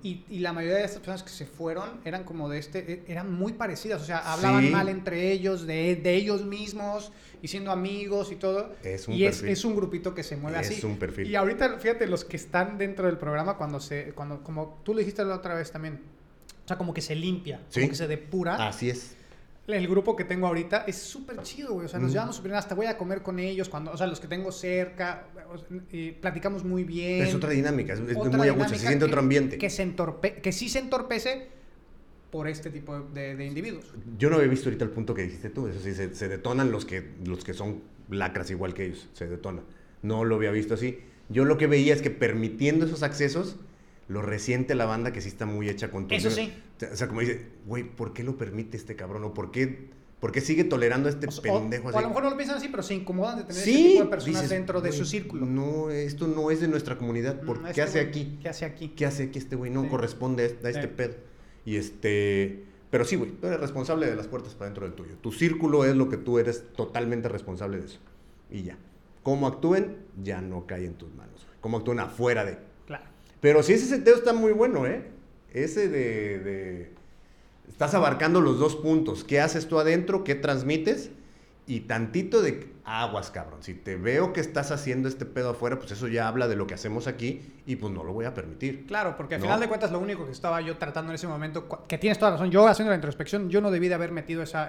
[0.04, 3.04] y, y, la mayoría de estas personas que se fueron eran como de este, e,
[3.08, 7.72] eran muy parecidas, o sea, hablaban mal entre ellos, de, de, ellos mismos y siendo
[7.72, 8.74] amigos y todo.
[8.84, 10.74] Es un y es, es, un grupito que se mueve así.
[10.74, 11.30] Es un perfil.
[11.30, 15.00] Y ahorita, fíjate, los que están dentro del programa, cuando se, cuando, como tú lo
[15.00, 16.02] dijiste la otra vez también,
[16.66, 18.68] o sea, como que se limpia, como que se depura.
[18.68, 19.16] Así es
[19.78, 21.86] el grupo que tengo ahorita es súper chido, güey.
[21.86, 22.60] O sea, nos llevamos súper bien.
[22.60, 25.28] Hasta voy a comer con ellos, cuando, o sea, los que tengo cerca.
[26.22, 27.24] platicamos muy bien.
[27.24, 29.58] Es otra dinámica, es, muy a gusto, se siente otro ambiente.
[29.58, 31.48] Que, se entorpe que sí se entorpece
[32.32, 33.94] por este tipo de, individuos.
[34.18, 35.68] Yo no había visto ahorita el punto que dijiste tú.
[35.68, 39.10] Eso sí, se, se, detonan los que, los que son lacras igual que ellos.
[39.14, 39.64] Se detonan.
[40.02, 41.00] No lo había visto así.
[41.30, 43.58] Yo lo que veía es que permitiendo esos accesos,
[44.10, 46.18] lo resiente la banda que sí está muy hecha con todo.
[46.18, 46.52] Eso sí.
[46.92, 49.24] O sea, como dice, güey, ¿por qué lo permite este cabrón?
[49.24, 49.88] ¿O por qué,
[50.20, 51.98] por qué sigue tolerando a este O, pendejo o así?
[51.98, 54.04] a lo mejor no lo piensan así, pero se incomodan de tener Sí, ese tipo
[54.04, 55.46] de personas dices, dentro de su círculo.
[55.46, 57.40] No, esto no es de nuestra comunidad.
[57.42, 58.40] ¿Por Mm, qué este hace aquí?
[58.42, 58.90] ¿Qué hace aquí?
[58.90, 59.72] ¿Qué hace aquí este güey?
[59.72, 59.90] No Sí.
[59.90, 60.94] corresponde a este, a este Sí.
[60.96, 61.14] pedo.
[61.66, 62.64] Y este.
[62.90, 65.16] Pero sí, güey, tú eres responsable de las puertas para dentro del tuyo.
[65.22, 68.00] Tu círculo es lo que tú eres totalmente responsable de eso.
[68.50, 68.78] Y ya.
[69.22, 71.46] Cómo actúen, ya no cae en tus manos.
[71.62, 72.58] Cómo actúen afuera de.
[73.42, 75.04] Pero sí, ese seteo está muy bueno, ¿eh?
[75.54, 76.90] Ese de, de-
[77.70, 79.24] Estás abarcando los dos puntos.
[79.24, 80.24] ¿Qué haces tú adentro?
[80.26, 81.12] ¿Qué transmites?
[81.70, 83.62] Y tantito de aguas, cabrón.
[83.62, 86.66] Si te veo que estás haciendo este pedo afuera, pues eso ya habla de lo
[86.66, 88.88] que hacemos aquí y pues no lo voy a permitir.
[88.88, 89.46] Claro, porque al No.
[89.46, 92.32] final de cuentas lo único que estaba yo tratando en ese momento, que tienes toda
[92.32, 94.68] la razón, yo haciendo la introspección, yo no debí de haber metido esa,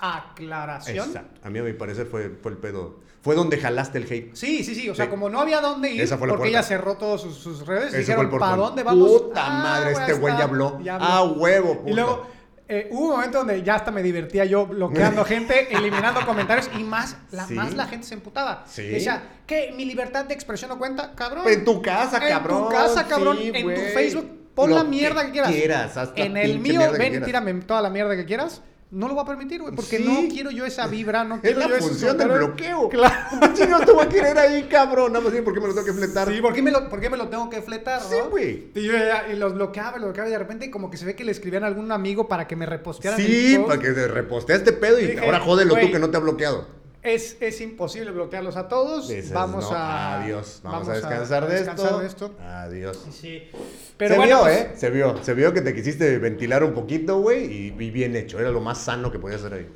[0.00, 1.06] aclaración.
[1.08, 1.40] Exacto.
[1.42, 3.00] A mí, a mi parecer, fue, fue el pedo.
[3.22, 4.34] Fue donde jalaste el hate.
[4.34, 5.10] Sí, sí, sí, o sea, Sí.
[5.10, 6.58] como no había dónde ir, Esa fue la porque puerta.
[6.58, 9.10] ella cerró todas sus, sus redes, Ese dijeron, ¿para dónde vamos?
[9.22, 10.80] Puta Ah, madre, güey, este güey ya habló.
[10.82, 11.06] ya habló.
[11.08, 11.90] Ah, huevo, puta.
[11.90, 12.26] Y luego
[12.74, 16.82] eh, hubo un momento donde ya hasta me divertía yo bloqueando gente, eliminando comentarios y
[16.82, 17.54] más la, Sí.
[17.54, 18.64] más la gente se emputaba.
[18.66, 18.82] Sí.
[18.82, 19.72] Decía, ¿qué?
[19.76, 21.14] ¿Mi libertad de expresión no cuenta?
[21.14, 21.44] Cabrón.
[21.48, 22.58] En tu casa, cabrón.
[22.62, 23.36] En tu casa, cabrón.
[23.38, 23.80] Sí, en tu.
[23.92, 25.96] Facebook, pon Lo la mierda que, quieras.
[25.96, 27.26] haz la En el mío, ven y quieras.
[27.26, 28.62] tírame toda la mierda que quieras.
[28.92, 30.04] No lo voy a permitir, güey, porque Sí.
[30.06, 32.90] no quiero yo esa vibra, no Es quiero la yo ese función del bloqueo.
[32.90, 33.14] Claro.
[33.40, 35.12] ¿Qué chingados te voy a querer ahí, cabrón?
[35.14, 36.28] Nada más bien, ¿por qué me lo tengo que fletar?
[36.30, 38.28] Sí, ¿por qué, me lo, por qué me lo tengo que fletar, Sí, no?
[38.28, 38.70] güey.
[38.74, 41.16] Y yo ya- y los bloqueaba, los bloqueaba y de repente como que se ve
[41.16, 44.56] que le escribían a algún amigo para que me repostearan Sí, para que te repostea
[44.56, 45.86] este pedo y Dije, ahora jódelo güey.
[45.86, 46.81] tú que no te ha bloqueado.
[47.02, 49.08] Es, es imposible bloquearlos a todos.
[49.08, 50.22] Dices, vamos no, a...
[50.22, 50.60] Adiós.
[50.62, 51.98] Vamos, a descansar, de, descansar esto.
[52.00, 52.34] de esto.
[52.40, 53.06] Adiós.
[53.10, 53.50] Sí.
[53.96, 54.70] Pero se bueno, vio, pues, ¿eh?
[54.76, 55.24] Se vio.
[55.24, 58.38] Se vio que te quisiste ventilar un poquito, güey, y, y bien hecho.
[58.38, 59.68] Era lo más sano que podías hacer ahí.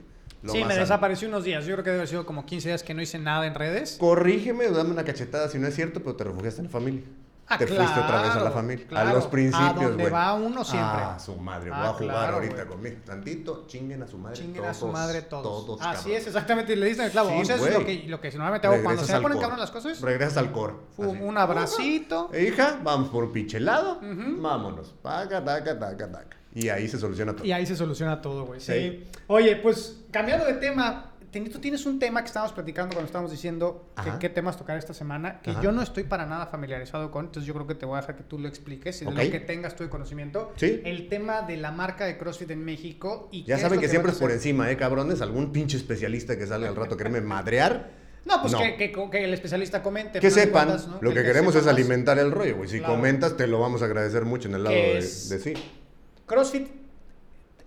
[0.42, 0.80] Lo Sí, me sano.
[0.80, 1.66] desapareció unos días.
[1.66, 3.96] Yo creo que debe haber sido como 15 días que no hice nada en redes.
[3.98, 7.02] Corrígeme o dame una cachetada si no es cierto, pero te refugiaste en la familia.
[7.48, 8.86] Ah, te fuiste otra vez a la claro, familia.
[8.88, 9.08] claro.
[9.10, 10.12] A los principios, A donde güey.
[10.12, 11.02] va uno siempre.
[11.04, 11.70] Ah, su madre.
[11.72, 12.66] Ah, voy a jugar claro, ahorita güey.
[12.68, 12.96] conmigo.
[13.04, 14.36] Tantito, chinguen a su madre.
[14.36, 15.42] Chinguen todos, a su madre todos.
[15.66, 16.12] Todos, Así cabrón.
[16.16, 16.74] es, exactamente.
[16.76, 17.28] Le diste el clavo.
[17.30, 18.02] Sí, o sea, eso es lo güey.
[18.02, 20.00] que, lo que normalmente hago cuando se me ponen cabrón las cosas.
[20.00, 20.74] Regresas al core.
[20.96, 21.18] Un, así.
[21.22, 22.30] un abracito.
[22.32, 24.00] Eh, Hija, vamos por un pinche helado.
[24.02, 24.94] Vámonos.
[25.02, 26.36] Taca, taca, taca, taca.
[26.54, 27.44] Y ahí se soluciona todo.
[27.44, 28.60] Y ahí se soluciona todo, güey.
[28.60, 28.72] Sí.
[28.72, 29.04] Sí.
[29.26, 33.88] Oye, pues cambiando de tema, tú tienes un tema que estábamos platicando cuando estábamos diciendo
[34.02, 35.62] que- qué temas tocar esta semana, que Ajá.
[35.62, 38.16] yo no estoy para nada familiarizado con, entonces yo creo que te voy a dejar
[38.16, 39.16] que tú lo expliques y de Ok.
[39.24, 40.52] lo que tengas tú de conocimiento.
[40.56, 40.80] Sí.
[40.84, 44.18] El tema de la marca de CrossFit en México y Ya saben que siempre es
[44.18, 45.20] por encima, ¿eh, cabrones?
[45.20, 48.06] Algún pinche especialista que sale al rato a quererme madrear.
[48.24, 48.58] No, pues No.
[48.58, 50.18] Que, que- que el especialista comente.
[50.18, 50.98] Que de sepan, cuentas, ¿no?
[51.00, 52.68] lo que, que queremos es alimentar el rollo, güey.
[52.68, 52.94] Si Claro.
[52.94, 55.02] comentas, te lo vamos a agradecer mucho en el lado de, de
[55.38, 55.54] sí,
[56.26, 56.68] CrossFit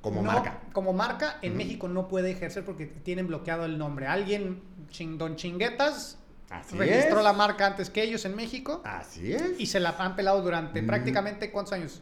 [0.01, 0.59] como no- marca.
[0.73, 4.07] Como marca en México no puede ejercer porque tienen bloqueado el nombre.
[4.07, 6.17] Alguien, ching, Don Chinguetas,
[6.49, 7.23] Así registró es.
[7.23, 9.59] la marca antes que ellos en México Así es.
[9.59, 10.87] y se la han pelado durante Mm.
[10.87, 12.01] prácticamente ¿cuántos años?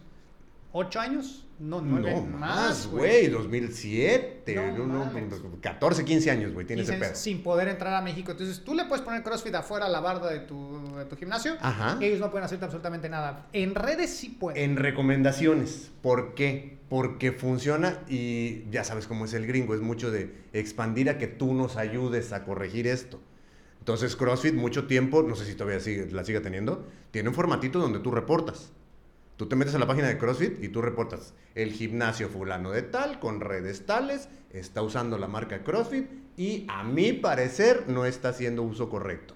[0.74, 1.44] ¿Ocho años?
[1.60, 3.22] No, nueve no, más, güey.
[3.22, 3.28] güey.
[3.30, 4.54] 2007.
[4.56, 5.34] No No, no, mames.
[5.62, 6.68] 14, 15 años, güey.
[6.68, 7.16] Tiene ese pedo.
[7.16, 8.32] sin poder entrar a México.
[8.32, 11.54] Entonces tú le puedes poner CrossFit afuera a la barda de tu, de tu gimnasio.
[11.62, 11.98] Ajá.
[12.00, 13.48] Ellos no pueden hacerte absolutamente nada.
[13.54, 14.62] En redes sí pueden.
[14.72, 15.90] En recomendaciones.
[16.04, 16.77] ¿Por qué?
[16.90, 19.76] Porque funciona y ya sabes cómo es el gringo.
[19.76, 23.20] Es mucho de expandir a que tú nos ayudes a corregir esto.
[23.80, 27.80] Entonces CrossFit mucho tiempo, no sé si todavía sigue- la siga teniendo, tiene un formatito
[27.80, 28.72] donde tú reportas.
[29.38, 31.34] Tú te metes a la página de CrossFit y tú reportas.
[31.56, 36.06] El gimnasio fulano de tal, con redes tales, está usando la marca CrossFit
[36.38, 39.36] y a mi parecer no está haciendo uso correcto.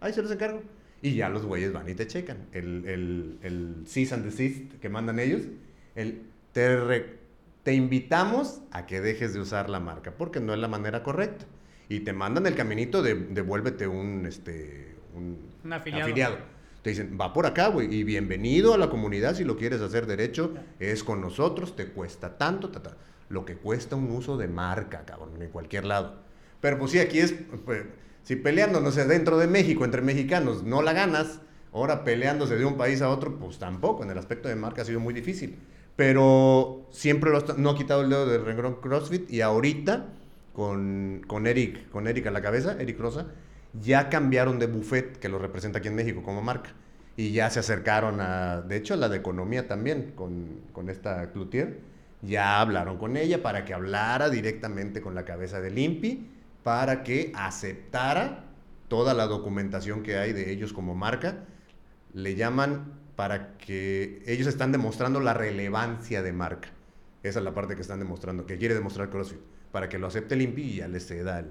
[0.00, 0.62] Ahí se los encargo.
[1.02, 2.48] Y ya los güeyes van y te checan.
[2.52, 5.42] El, el, el cease and que mandan ellos,
[5.94, 6.22] el
[6.52, 7.18] te, re-
[7.62, 11.46] te invitamos a que dejes de usar la marca porque no es la manera correcta.
[11.88, 16.38] Y te mandan el caminito de devuélvete un, este, un, Un afiliado.
[16.82, 20.06] Te dicen, va por acá, güey, y bienvenido a la comunidad si lo quieres hacer
[20.06, 22.96] derecho, es con nosotros, te cuesta tanto, ta, ta.
[23.28, 26.22] lo que cuesta un uso de marca, cabrón, en cualquier lado.
[26.60, 27.34] Pero pues sí, aquí es,
[27.66, 27.84] pues,
[28.22, 31.40] si peleando, no sé, dentro de México, entre mexicanos, no la ganas,
[31.72, 34.84] ahora peleándose de un país a otro, pues tampoco, en el aspecto de marca ha
[34.86, 35.58] sido muy difícil.
[36.00, 40.06] Pero siempre no ha quitado el dedo del renglón CrossFit y ahorita,
[40.54, 43.26] con, con Eric, con Eric a la cabeza, Eric Rosa,
[43.74, 46.70] ya cambiaron de buffet que lo representa aquí en México como marca.
[47.18, 51.32] Y ya se acercaron a, de hecho, a la de economía también, con, con esta
[51.32, 51.80] Cloutier.
[52.22, 56.26] Ya hablaron con ella para que hablara directamente con la cabeza del INPI,
[56.62, 58.46] para que aceptara
[58.88, 61.44] toda la documentación que hay de ellos como marca.
[62.14, 66.70] Le llaman para que ellos están demostrando la relevancia de marca.
[67.22, 69.40] Esa es la parte que están demostrando, que quiere demostrar CrossFit,
[69.70, 71.50] para que lo acepte el INPI y ya le ceda el,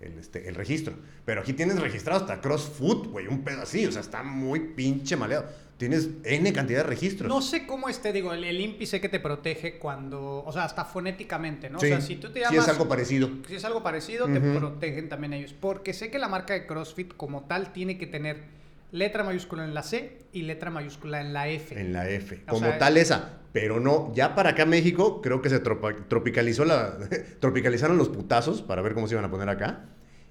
[0.00, 0.92] el, este, el registro.
[1.24, 5.16] Pero aquí tienes registrado hasta CrossFoot, güey, un pedo así, o sea, está muy pinche
[5.16, 5.46] maleado.
[5.78, 7.26] Tienes N cantidad de registros.
[7.26, 10.64] No sé cómo esté, digo, el, el INPI sé que te protege cuando, o sea,
[10.64, 11.80] hasta fonéticamente, ¿no?
[11.80, 12.64] Sí, o sea, si tú te llamas...
[12.64, 13.30] es algo parecido.
[13.48, 15.54] Si es algo parecido, te protegen también ellos.
[15.58, 18.57] Porque sé que la marca de CrossFit como tal tiene que tener
[18.90, 21.78] letra mayúscula en la C y letra mayúscula en la F.
[21.78, 23.40] En la F, O como sea, tal esa.
[23.52, 26.98] Pero no, ya para acá México, creo que se tropicalizó la,
[27.40, 29.86] tropicalizaron los putazos para ver cómo se iban a poner acá.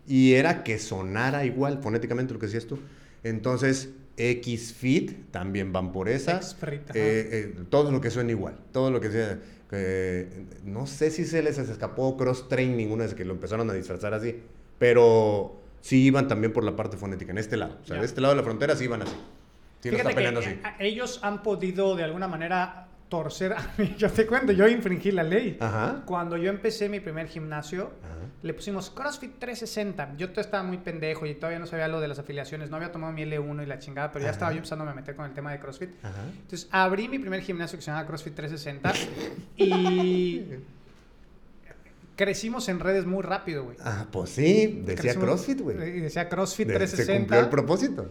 [0.07, 2.79] Y era que sonara igual, fonéticamente lo que decías tú.
[3.23, 6.39] Entonces, Xfit también van por esa.
[6.41, 9.39] Eh, eh, todo lo que suene igual, todo lo que sea.
[9.71, 13.73] eh, no sé si se les escapó Cross Train ninguna vez que lo empezaron a
[13.73, 14.39] disfrazar así,
[14.79, 17.77] pero sí iban también por la parte fonética, en este lado.
[17.81, 18.01] O sea, Ya.
[18.01, 19.15] de este lado de la frontera sí iban así.
[19.81, 20.55] Sí Fíjate peleando que así.
[20.63, 23.95] eh, ellos han podido de alguna manera torcer a mí.
[23.97, 25.55] Yo te cuento, yo infringí la ley.
[25.61, 26.03] Ajá.
[26.05, 28.15] Cuando yo empecé mi primer gimnasio, Ajá.
[28.43, 30.15] le pusimos CrossFit 360.
[30.17, 32.69] Yo estaba muy pendejo y todavía no sabía lo de las afiliaciones.
[32.69, 35.15] No había tomado mi L1 y la chingada, pero ya estaba yo empezando a meter
[35.15, 35.91] con el tema de CrossFit.
[36.03, 36.15] Ajá.
[36.41, 38.91] Entonces abrí mi primer gimnasio que se llama CrossFit 360
[39.57, 40.43] y
[42.17, 43.77] crecimos en redes muy rápido, güey.
[43.81, 45.77] Ah, pues sí, decía Crecimos- CrossFit, güey.
[45.77, 47.17] Y decía CrossFit De- Se 360.
[47.19, 48.09] cumplió el propósito.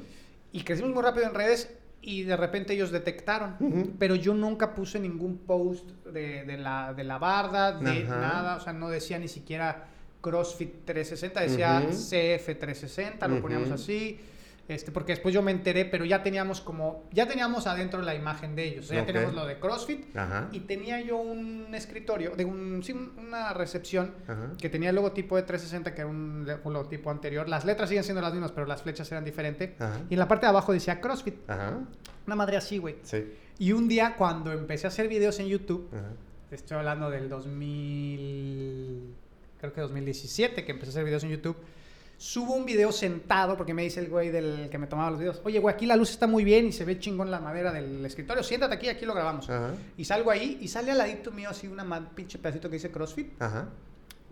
[0.53, 1.69] Y crecimos muy rápido en redes
[2.01, 3.57] y de repente ellos detectaron.
[3.61, 3.91] Ujú.
[3.99, 8.17] Pero yo nunca puse ningún post de, de la, de la barda, de Ajá.
[8.21, 8.57] nada.
[8.57, 9.89] O sea, no decía ni siquiera
[10.23, 11.93] CrossFit 360, decía Ujú.
[11.93, 13.75] CF 360, lo poníamos Ujú.
[13.75, 14.19] así.
[14.69, 18.57] Este, porque después yo me enteré, pero ya teníamos como, ya teníamos adentro la imagen
[18.57, 18.89] de ellos.
[18.89, 20.49] Ya teníamos lo de CrossFit Ajá.
[20.51, 24.51] y tenía yo un escritorio, de un, sí, un- una recepción Ajá.
[24.61, 27.49] que tenía el logotipo de 360, que era un, un logotipo anterior.
[27.49, 29.81] Las letras siguen siendo las mismas, pero las flechas eran diferentes.
[29.81, 30.01] Ajá.
[30.11, 31.37] Y en la parte de abajo decía CrossFit.
[32.27, 32.97] Una madre así, güey.
[33.03, 33.25] Sí.
[33.61, 35.89] Y un día cuando empecé a hacer videos en YouTube,
[36.51, 39.15] te estoy hablando del 2000,
[39.61, 41.57] creo que 2017, que empecé a hacer videos en YouTube,
[42.19, 45.41] subo un video sentado, porque me dice el güey del que me tomaba los videos,
[45.45, 48.05] oye, güey, aquí la luz está muy bien y se ve chingón la madera del
[48.05, 49.49] escritorio, siéntate aquí, aquí lo grabamos.
[49.51, 49.75] Ajá.
[49.97, 53.41] Y salgo ahí y sale al ladito mío así una pinche pedacito que dice CrossFit
[53.41, 53.69] Ajá.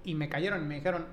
[0.04, 1.04] y me cayeron y me dijeron,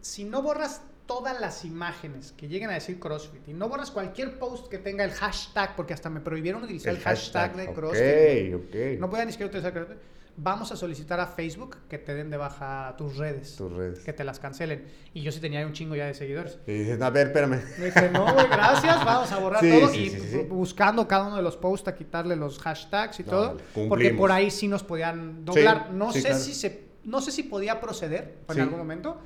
[0.00, 4.38] si no borras todas las imágenes que lleguen a decir CrossFit y no borras cualquier
[4.38, 8.64] post que tenga el hashtag, porque hasta me prohibieron utilizar el, hashtag, de CrossFit, Ok,
[8.64, 9.00] ok.
[9.00, 9.98] no podía ni siquiera utilizar CrossFit,
[10.40, 13.98] vamos a solicitar a Facebook que te den de baja tus redes, Tus redes.
[14.00, 14.84] que te las cancelen.
[15.12, 16.58] Y yo sí tenía un chingo ya de seguidores.
[16.66, 17.60] Y dices, a ver, espérame.
[17.78, 19.88] Me dije, no, güey, gracias, vamos a borrar Sí, todo.
[19.90, 23.28] sí, y sí, buscando cada uno de los posts a quitarle los hashtags y No,
[23.30, 23.56] todo.
[23.88, 25.90] Porque por ahí sí nos podían doblar.
[25.92, 26.38] No sé claro.
[26.38, 29.18] si se, no sé si podía proceder en algún momento.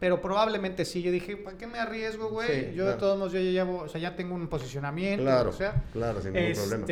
[0.00, 1.02] Pero probablemente sí.
[1.02, 2.72] Yo dije, ¿para qué me arriesgo, güey?
[2.74, 5.52] Yo de todos modos yo ya llevo, o sea, ya tengo un posicionamiento, Claro, o
[5.52, 5.82] sea.
[5.92, 6.86] claro, sin ningún problema.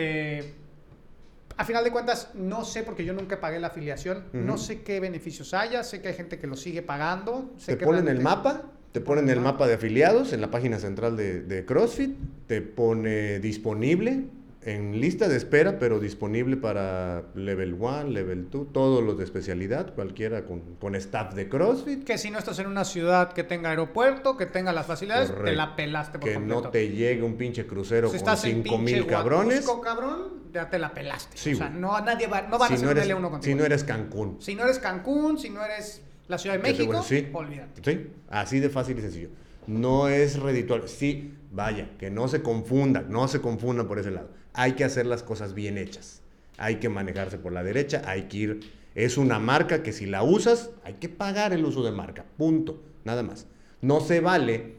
[1.59, 4.25] A final de cuentas, no sé porque yo nunca pagué la afiliación.
[4.33, 5.83] No sé qué beneficios haya.
[5.83, 7.53] Sé que hay gente que lo sigue pagando.
[7.57, 10.79] Sé Te que ponen el mapa, te ponen el mapa de afiliados en la página
[10.79, 14.25] central de, de CrossFit, te pone disponible
[14.67, 19.95] en lista de espera, pero disponible para level 1, level 2, todos los de especialidad,
[19.95, 22.03] cualquiera con, con staff de CrossFit.
[22.05, 25.53] Que si no estás en una ciudad que tenga aeropuerto, que tenga las facilidades, te
[25.55, 26.63] la pelaste por Que completo.
[26.63, 29.71] no te llegue un pinche crucero si con estás en 5 pinche mil cabrones.
[29.85, 31.37] Cabrón, ya te la pelaste.
[31.39, 33.31] Sí, o sea, no, nadie va, no van a Si hacer no, un eres, L1
[33.31, 33.43] contigo.
[33.43, 34.37] si no eres Cancún.
[34.41, 37.29] Si no eres Cancún, si no eres la Ciudad de México, bueno, sí.
[37.33, 37.83] olvídate.
[37.85, 39.29] Sí, así de fácil y sencillo.
[39.69, 40.89] No es redituable.
[40.89, 44.31] Sí, vaya, que no se confunda, no se confunda por ese lado.
[44.59, 46.23] Hay que hacer las cosas bien hechas.
[46.57, 48.61] Hay que manejarse por la derecha, hay que ir.
[48.95, 52.25] Es una marca que si la usas, hay que pagar el uso de marca.
[52.39, 52.83] Punto.
[53.05, 53.47] Nada más.
[53.83, 54.77] No se vale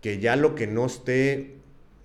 [0.00, 1.54] que ya lo que no esté,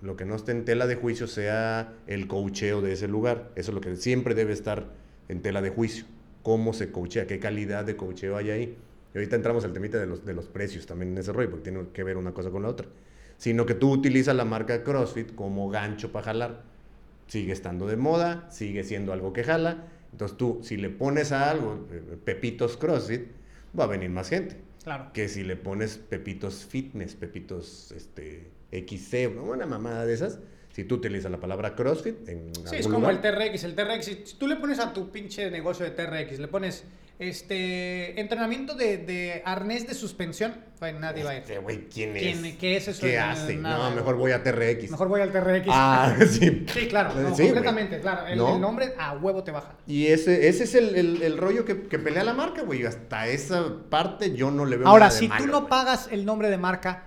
[0.00, 3.50] lo que no esté en tela de juicio sea el coacheo de ese lugar.
[3.56, 4.86] Eso es lo que siempre debe estar
[5.28, 6.04] en tela de juicio.
[6.44, 8.76] Cómo se coachea, qué calidad de coacheo hay ahí.
[9.12, 11.70] Y ahorita entramos al temita de los, de los precios también en ese rollo, porque
[11.70, 12.86] tiene que ver una cosa con la otra.
[13.36, 16.69] Sino que tú utilizas la marca CrossFit como gancho para jalar.
[17.30, 19.86] Sigue estando de moda, sigue siendo algo que jala.
[20.10, 23.28] Entonces tú, si le pones a algo, eh, Pepitos CrossFit,
[23.78, 25.12] va a venir más gente Claro.
[25.12, 30.40] que si le pones pepitos fitness, pepitos este, XC, una mamada de esas,
[30.72, 33.62] si tú utilizas la palabra CrossFit en Sí, es como lugar, el TRX.
[33.64, 36.84] El TRX, si tú le pones a tu pinche negocio de TRX, le pones
[37.20, 41.40] este entrenamiento de, de arnés de suspensión, pues nadie va a ir.
[41.42, 42.22] Este güey, ¿quién es?
[42.40, 43.56] ¿Quién- qué es eso ¿Qué hace?
[43.56, 43.90] nada?
[43.90, 44.90] no, mejor voy a TRX.
[44.90, 45.66] Mejor voy al TRX.
[45.68, 46.64] Ah, sí.
[46.72, 47.48] Sí, claro, no, Sí, güey.
[47.48, 48.26] completamente, claro.
[48.26, 48.54] El, ¿No?
[48.54, 49.74] el nombre a huevo te baja.
[49.86, 52.84] Y ese, ese es el, el- el rollo que, que pelea la marca, güey.
[52.86, 56.08] Hasta esa parte yo no le veo Ahora, nada de si malo, tú no pagas
[56.10, 57.04] el nombre de marca,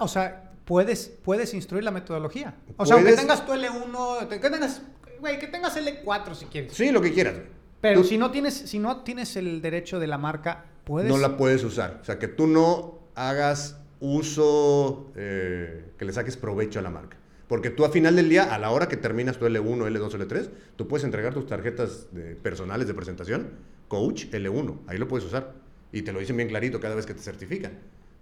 [0.00, 2.54] o sea, puedes, puedes instruir la metodología.
[2.76, 4.82] O sea, aunque tengas tu L1, te- que tengas,
[5.20, 6.72] güey, que tengas L4 si quieres.
[6.72, 7.59] Sí, lo que quieras, güey.
[7.80, 11.08] Pero Tú- si no tienes, si no tienes el derecho de la marca, ¿Puedes?
[11.10, 11.98] no la puedes usar.
[12.02, 17.16] O sea, que tú no hagas uso, eh, que le saques provecho a la marca.
[17.48, 20.50] Porque tú a final del día, a la hora que terminas tu L1, L2, L3,
[20.76, 23.48] tú puedes entregar tus tarjetas de- personales de presentación,
[23.88, 25.54] coach L1, ahí lo puedes usar.
[25.92, 27.72] Y te lo dicen bien clarito cada vez que te certifican.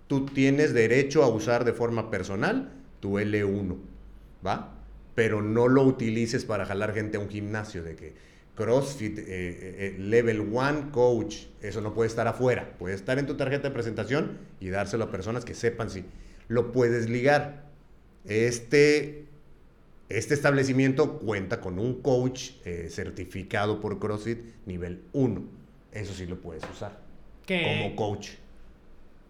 [0.06, 3.76] Tú tienes derecho a usar de forma personal tu L1,
[4.46, 4.74] ¿va?
[5.14, 8.14] Pero no lo utilices para jalar gente a un gimnasio de que
[8.58, 13.26] CrossFit, eh, eh, eh, Level 1 Coach, eso no puede estar afuera, puede estar en
[13.26, 16.04] tu tarjeta de presentación y dárselo a personas que sepan si
[16.48, 17.68] lo puedes ligar.
[18.24, 19.26] Este,
[20.08, 25.40] este establecimiento cuenta con un coach eh, certificado por CrossFit nivel 1.
[25.92, 26.98] Eso sí lo puedes usar
[27.46, 28.30] Que- como coach.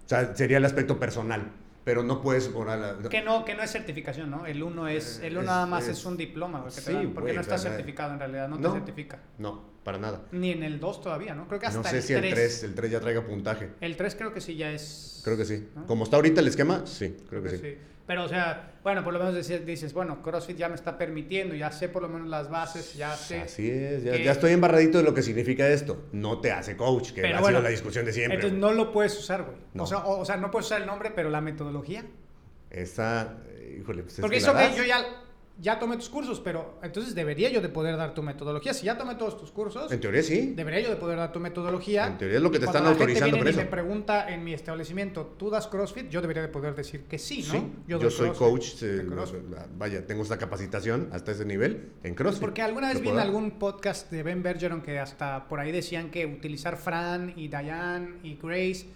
[0.06, 1.52] O sea, sería el aspecto personal,
[1.84, 4.46] pero no puedes poner la- Que no, que no es certificación, ¿no?
[4.46, 6.92] El uno es, el uno Es- nada más es, es- un diploma, que te sí,
[6.92, 8.72] dan, porque no está certificado en realidad, no, no.
[8.72, 9.20] te certifica.
[9.38, 10.22] No, para nada.
[10.32, 11.46] Ni en el 2 todavía, ¿no?
[11.48, 12.34] Creo que hasta No sé el si el 3.
[12.34, 13.70] 3, el 3 ya traiga puntaje.
[13.80, 15.20] El 3 creo que sí ya es...
[15.24, 15.68] Creo que sí.
[15.74, 15.86] ¿no?
[15.86, 17.78] Como está ahorita el esquema, sí, creo que sí.
[18.08, 21.54] Pero, o sea, bueno, por lo menos dices, dices, bueno, CrossFit ya me está permitiendo,
[21.54, 23.42] ya sé por lo menos las bases, ya sé...
[23.42, 26.06] Así es, ya, que- ya estoy embarradito de lo que significa esto.
[26.12, 28.36] No te hace coach, que ha bueno, sido la discusión de siempre.
[28.36, 29.58] Entonces no lo puedes usar, güey.
[29.74, 29.82] No.
[29.84, 32.02] O, sea, o, o sea, no puedes usar el nombre, pero la metodología.
[32.70, 34.74] Esa, eh, híjole, pues es Porque que eso, das.
[34.74, 35.04] yo ya,
[35.60, 38.72] ya tomé tus cursos, pero entonces debería yo de poder dar tu metodología.
[38.72, 40.52] Si ya tomé todos tus cursos, En teoría sí.
[40.54, 42.06] debería yo de poder dar tu metodología.
[42.06, 44.28] En teoría es lo que te están la gente autorizando viene con y me pregunta
[44.32, 46.08] en mi establecimiento, ¿tú das CrossFit?
[46.10, 47.52] Yo debería de poder decir que sí, ¿no?
[47.52, 49.04] Sí, yo, doy soy coach, eh,
[49.76, 52.40] vaya, tengo esta capacitación hasta ese nivel en CrossFit.
[52.40, 56.10] Porque alguna vez vi en algún podcast de Ben Bergeron que hasta por ahí decían
[56.10, 58.86] que utilizar Fran y Diane y Grace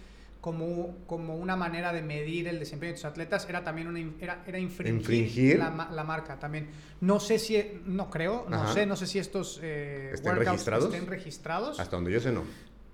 [0.43, 4.43] como, como una manera de medir el desempeño de tus atletas era también una, era,
[4.45, 5.57] era infringir, ¿Infringir?
[5.57, 6.67] La, la marca también.
[6.99, 8.73] No sé si, no creo, no Ajá.
[8.73, 10.93] sé, no sé si estos eh, ¿Estén registrados?
[10.93, 12.43] estén registrados, Hasta donde yo sé, no.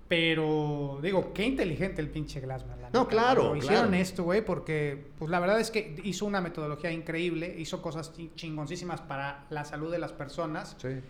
[0.06, 2.80] pero digo, qué inteligente el pinche Glassman.
[2.82, 4.00] la No, neta, claro, hicieron claro.
[4.02, 8.30] esto, güey, porque pues la verdad es que hizo una metodología increíble, hizo cosas chi-
[8.36, 11.00] chingoncísimas para la salud de las personas Sí,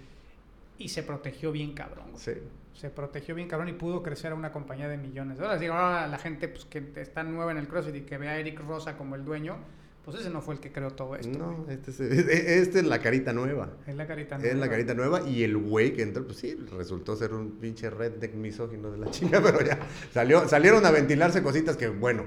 [0.80, 2.10] y se protegió bien cabrón.
[2.10, 2.18] güey.
[2.22, 2.32] sí.
[2.72, 5.60] Se protegió bien cabrón y pudo crecer a una compañía de millones de dólares.
[5.60, 8.38] Digo, ahora la gente pues, que está nueva en el CrossFit y que ve a
[8.38, 9.58] Eric Rosa como el dueño,
[10.02, 11.38] pues ese no fue el que creó todo esto.
[11.38, 11.74] No, güey.
[11.74, 13.68] este es, este es la carita nueva.
[13.86, 14.68] Es la carita Es la nueva.
[14.70, 18.90] carita nueva y el güey que entró, pues sí, resultó ser un pinche redneck misógino
[18.90, 19.78] de la chinga, pero ya
[20.14, 22.24] salió, salieron a ventilarse cositas que, bueno,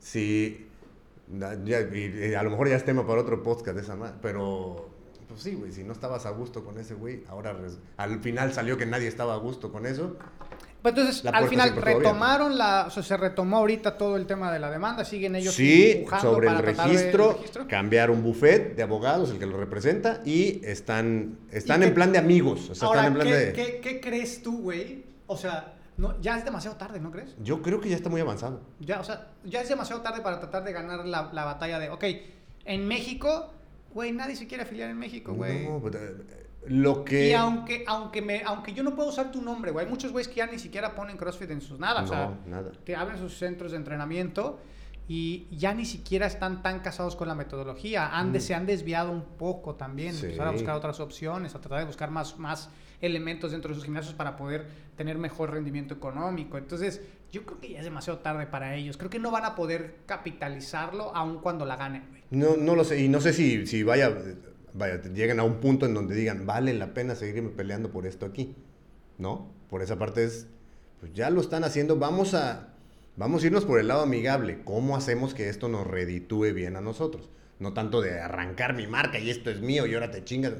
[0.00, 0.66] sí,
[1.64, 4.90] y a lo mejor ya es tema para otro podcast de esa madre, pero
[5.32, 7.56] pues sí, güey, si no estabas a gusto con ese güey, ahora
[7.96, 10.16] al final salió que nadie estaba a gusto con eso.
[10.82, 14.58] Pues entonces, al final retomaron la, o sea, se retomó ahorita todo el tema de
[14.58, 17.68] la demanda, siguen ellos Sí, sobre el de- registro, registro.
[17.68, 21.94] cambiar un buffet de abogados, el que lo representa, y están, están ¿Y en qué-
[21.94, 23.52] plan de amigos, o sea, Ahora, están en plan ¿qué, de...
[23.52, 25.04] qué- qué crees tú, güey?
[25.28, 27.36] O sea, no, ya es demasiado tarde, ¿no crees?
[27.40, 28.60] Yo creo que ya está muy avanzado.
[28.80, 31.90] Ya, o sea, ya es demasiado tarde para tratar de ganar la, la batalla de,
[31.90, 32.04] ok,
[32.64, 33.52] en México,
[33.92, 35.66] güey, nadie se quiere afiliar en México, güey.
[35.66, 36.16] No, pues, eh,
[36.68, 37.28] lo que...
[37.30, 40.28] Y aunque, aunque, me, aunque yo no puedo usar tu nombre, güey, hay muchos güeyes
[40.28, 42.70] que ya ni siquiera ponen CrossFit en sus nada, o sea, No, nada.
[42.84, 44.60] te abren sus centros de entrenamiento
[45.08, 48.16] y ya ni siquiera están tan casados con la metodología.
[48.16, 48.42] Han de- Mm.
[48.42, 50.26] Se han desviado un poco también, Sí.
[50.26, 52.70] empezar a buscar otras opciones, a tratar de buscar más, más
[53.00, 54.64] elementos dentro de sus gimnasios para poder
[54.96, 56.56] tener mejor rendimiento económico.
[56.56, 57.00] Entonces,
[57.32, 58.96] yo creo que ya es demasiado tarde para ellos.
[58.96, 62.21] Creo que no van a poder capitalizarlo aun cuando la ganen, güey.
[62.32, 64.10] No, no lo sé, y no sé si, si vaya,
[64.72, 68.24] vaya, lleguen a un punto en donde digan, vale la pena seguirme peleando por esto
[68.24, 68.56] aquí,
[69.18, 69.52] ¿no?
[69.68, 70.46] Por esa parte es,
[70.98, 72.74] pues ya lo están haciendo, vamos a,
[73.16, 76.80] vamos a irnos por el lado amigable, ¿cómo hacemos que esto nos reditúe bien a
[76.80, 77.28] nosotros?
[77.58, 80.54] No tanto de arrancar mi marca y esto es mío y ahora te chingas.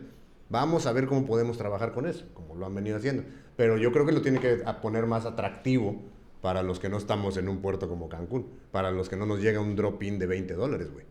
[0.51, 3.25] Vamos a ver cómo podemos trabajar con eso, como lo han venido haciendo.
[3.57, 6.03] Pero yo creo que lo tiene que poner más atractivo
[6.43, 9.41] para los que no estamos en un puerto como Cancún, para los que no nos
[9.41, 11.07] llega un drop-in de 20 dólares, güey.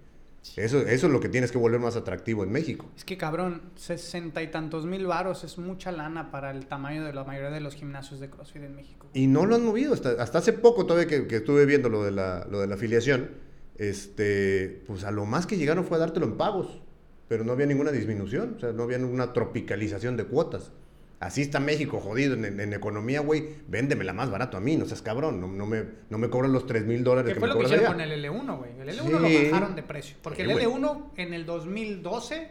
[0.56, 2.90] Eso, eso es lo que tienes que volver más atractivo en México.
[2.98, 7.14] Es que cabrón, sesenta y tantos mil varos es mucha lana para el tamaño de
[7.14, 9.08] la mayoría de los gimnasios de CrossFit en México.
[9.14, 9.94] Y no lo han movido.
[9.94, 12.76] Hasta, hasta hace poco, todavía que, que estuve viendo lo de, la, lo de la
[12.76, 13.30] afiliación,
[13.78, 16.82] este, pues a lo más que llegaron fue a dártelo en pagos.
[17.28, 18.56] Pero no había ninguna disminución.
[18.58, 20.72] O sea, no había ninguna tropicalización de cuotas.
[21.22, 23.48] Así está México, jodido en, en economía, güey.
[23.68, 25.40] Véndemela más barato a mí, no seas cabrón.
[25.40, 27.60] No, no me, no me cobran los 3 mil dólares Que que fue me lo
[27.60, 27.94] que hicieron allá.
[27.94, 28.72] con el L1, güey.
[28.82, 29.44] El L1 Sí.
[29.46, 30.18] lo bajaron de precio.
[30.24, 30.66] Porque Sí, el güey.
[30.66, 32.48] L1 en el 2012,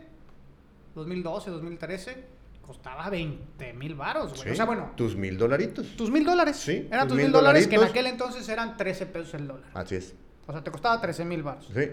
[0.94, 2.24] 2012, 2013,
[2.64, 4.42] costaba 20 mil varos, güey.
[4.42, 5.96] Sí, O sea, bueno, Tus mil dolaritos.
[5.96, 6.56] tus mil dólares.
[6.56, 9.68] Sí, Eran tus mil dólares que en aquel entonces eran 13 pesos el dólar.
[9.74, 10.14] Así es.
[10.46, 11.68] O sea, te costaba 13 mil varos.
[11.74, 11.88] Sí.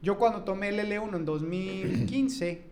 [0.00, 2.62] Yo cuando tomé el L1 en 2015,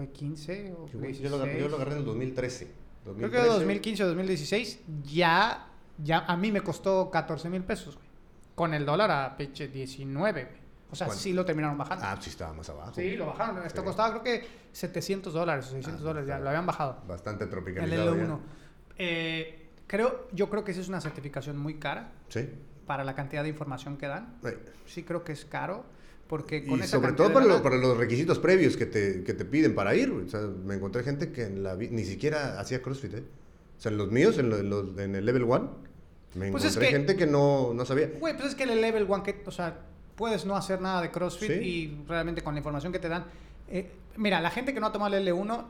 [0.00, 1.20] ¿fue 15 o Yo, 16?
[1.20, 2.72] yo lo, agarré, yo lo agarré en el 2013.
[3.18, 5.66] Creo que 2015 o 2016 ya
[6.02, 8.08] ya a mí me costó 14 mil pesos, güey.
[8.54, 10.56] Con el dólar a peche 19, güey.
[10.90, 11.22] O sea, ¿Cuánto?
[11.22, 12.04] sí lo terminaron bajando.
[12.06, 12.92] Ah, sí estaba más abajo.
[12.94, 13.64] sí, lo bajaron.
[13.66, 13.86] Esto Sí.
[13.86, 16.96] costaba creo que 700 dólares o 600 Ah, dólares, ya lo habían bajado.
[17.06, 18.14] Bastante El tropicalizado.
[18.16, 18.26] L1.
[18.28, 18.38] ya.
[18.96, 22.48] Eh, creo, yo creo que esa es una certificación muy cara Sí.
[22.86, 24.36] para la cantidad de información que dan.
[24.42, 24.54] Ay.
[24.86, 25.84] Sí creo que es caro
[26.30, 29.34] porque con Y esa sobre todo para, lo- para los requisitos previos que te, que
[29.34, 30.10] te piden para ir.
[30.12, 33.22] O sea, me encontré gente que en la ni siquiera hacía CrossFit, ¿eh?
[33.76, 35.58] O sea, en los míos, en, lo- en los- en el Level 1,
[36.36, 38.10] me Pues es encontré que- gente que no, no sabía.
[38.20, 39.80] Güey, pues es que el level one que, o sea,
[40.14, 41.54] puedes no hacer nada de CrossFit Sí.
[41.54, 43.24] y realmente con la información que te dan.
[43.68, 45.64] eh, mira, la gente que no ha tomado el L1,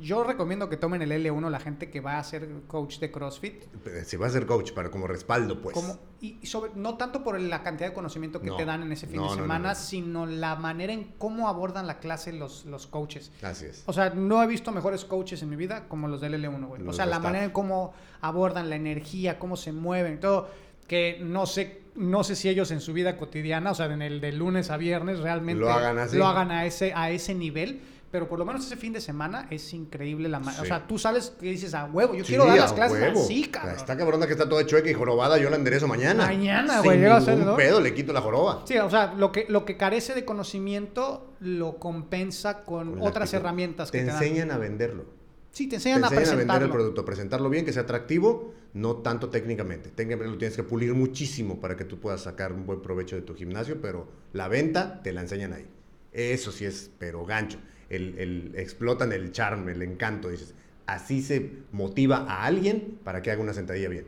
[0.00, 3.64] yo recomiendo que tomen el L1 la gente que va a ser coach de CrossFit.
[4.04, 5.74] Si va a ser coach, para como respaldo, pues.
[5.74, 8.56] Como, y sobre, no tanto por la cantidad de conocimiento que No.
[8.56, 9.74] te dan en ese fin No, de semana, no.
[9.74, 13.32] sino la manera en cómo abordan la clase los, los coaches.
[13.42, 13.82] Así es.
[13.86, 16.82] O sea, no he visto mejores coaches en mi vida como los del L1, güey.
[16.86, 20.48] O sea, la manera en cómo abordan la energía, cómo se mueven, todo.
[20.86, 24.20] Que no sé, no sé si ellos en su vida cotidiana, o sea, en el
[24.20, 26.16] de lunes a viernes, realmente Lo hagan así.
[26.16, 27.80] lo hagan a ese, a ese nivel.
[28.16, 30.68] Pero por lo menos ese fin de semana es increíble la ma- O Sí.
[30.68, 33.20] sea, tú sales y dices, a huevo, yo Sí, quiero dar a las clases huevo.
[33.22, 33.76] así, cabrón.
[33.76, 36.24] Está cabrona que está toda chueca y jorobada, yo la enderezo mañana.
[36.24, 37.56] Mañana, Sin güey, a ser, ningún ¿no?
[37.56, 38.62] pedo, le quito la joroba.
[38.66, 43.36] Sí, o sea, lo que, lo que carece de conocimiento lo compensa con, otras actitud.
[43.42, 44.22] herramientas que Te te, dan.
[44.22, 45.04] enseñan a venderlo.
[45.50, 47.82] Sí, te Te enseñan, enseñan a a vender el producto, a presentarlo bien, que sea
[47.82, 49.90] atractivo, no tanto técnicamente.
[49.90, 53.22] Técnicamente lo tienes que pulir muchísimo para que tú puedas sacar un buen provecho de
[53.22, 55.66] tu gimnasio, pero la venta te la enseñan ahí.
[56.12, 57.58] Eso sí es, pero gancho.
[57.90, 60.28] El, el- explotan el charme, el encanto.
[60.30, 60.54] Dices,
[60.86, 64.06] así se motiva a alguien para que haga una sentadilla bien.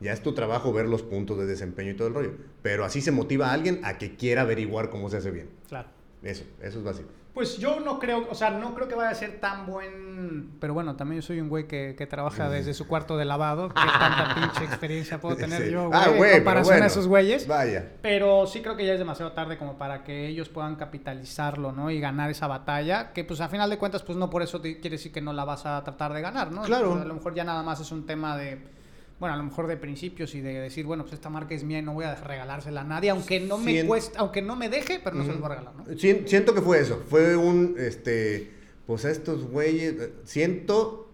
[0.00, 2.32] Ya es tu trabajo ver los puntos de desempeño y todo el rollo.
[2.62, 5.48] Pero así se motiva a alguien a que quiera averiguar cómo se hace bien.
[5.68, 5.88] Claro.
[6.22, 7.08] Eso, eso es básico.
[7.36, 10.52] Pues yo no creo, o sea, no creo que vaya a ser tan buen.
[10.58, 13.68] Pero bueno, también yo soy un güey que, que trabaja desde su cuarto de lavado.
[13.74, 15.70] ¿Qué tanta pinche experiencia puedo tener Sí.
[15.70, 16.00] yo, güey?
[16.02, 17.46] Ah, en güey, comparación a esos güeyes.
[17.46, 17.92] Vaya.
[18.00, 21.90] Pero sí creo que ya es demasiado tarde como para que ellos puedan capitalizarlo, ¿no?
[21.90, 23.12] Y ganar esa batalla.
[23.12, 25.34] Que pues a final de cuentas, pues no por eso te- quiere decir que no
[25.34, 26.62] la vas a tratar de ganar, ¿no?
[26.62, 26.92] Claro.
[26.92, 28.75] Pues, a lo mejor ya nada más es un tema de.
[29.18, 31.78] Bueno, a lo mejor de principios y de decir, bueno, pues esta marca es mía
[31.78, 35.00] y no voy a regalársela a nadie, aunque no me cueste, aunque no me deje,
[35.02, 35.46] pero no se los Ujú.
[35.48, 35.94] voy a regalar, ¿no?
[35.98, 37.02] Sien- Siento que fue eso.
[37.08, 38.50] Fue un, este,
[38.86, 39.94] pues a estos güeyes,
[40.24, 41.08] siento,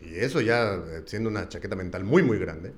[0.00, 2.72] y eso ya eh, siendo una chaqueta mental muy, muy grande,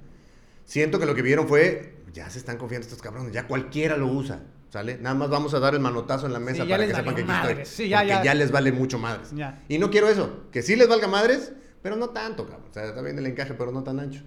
[0.65, 4.09] siento que lo que vieron fue, ya se están confiando estos cabrones, ya cualquiera lo
[4.09, 4.41] usa,
[4.71, 4.99] ¿sale?
[4.99, 7.15] Nada más vamos a dar el manotazo en la mesa Sí, ya para que sepan
[7.15, 7.69] que aquí madres.
[7.71, 7.85] estoy.
[7.87, 8.35] Sí, ya, porque ya.
[8.35, 9.31] les vale mucho madres.
[9.37, 9.63] Ya.
[9.69, 11.53] Y no quiero eso, que sí les valga madres,
[11.83, 12.67] pero no tanto, cabrón.
[12.71, 14.23] O sea, está bien el encaje, pero no tan ancho.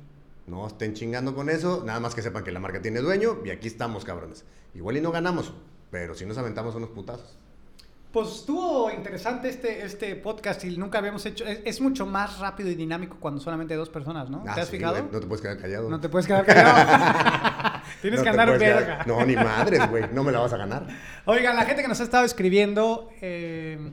[0.47, 3.49] No estén chingando con eso, nada más que sepan que la marca tiene dueño y
[3.49, 4.45] aquí estamos, cabrones.
[4.75, 5.53] Igual y no ganamos,
[5.89, 7.37] pero si nos aventamos unos putazos.
[8.11, 11.45] Pues estuvo interesante este, este podcast y nunca habíamos hecho.
[11.45, 14.43] Es, es mucho más rápido y dinámico cuando solamente hay dos personas, ¿no?
[14.47, 14.97] Ah, ¿Te has sí, fijado?
[14.99, 15.89] güey, no te puedes quedar callado.
[15.89, 17.81] No te puedes quedar callado.
[18.01, 19.03] Tienes No que andar verga.
[19.07, 20.03] No, ni madres, güey.
[20.13, 20.85] No me la vas a ganar.
[21.25, 23.91] Oigan, la gente que nos ha estado escribiendo eh,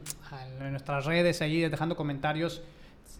[0.60, 2.62] en nuestras redes, ahí dejando comentarios.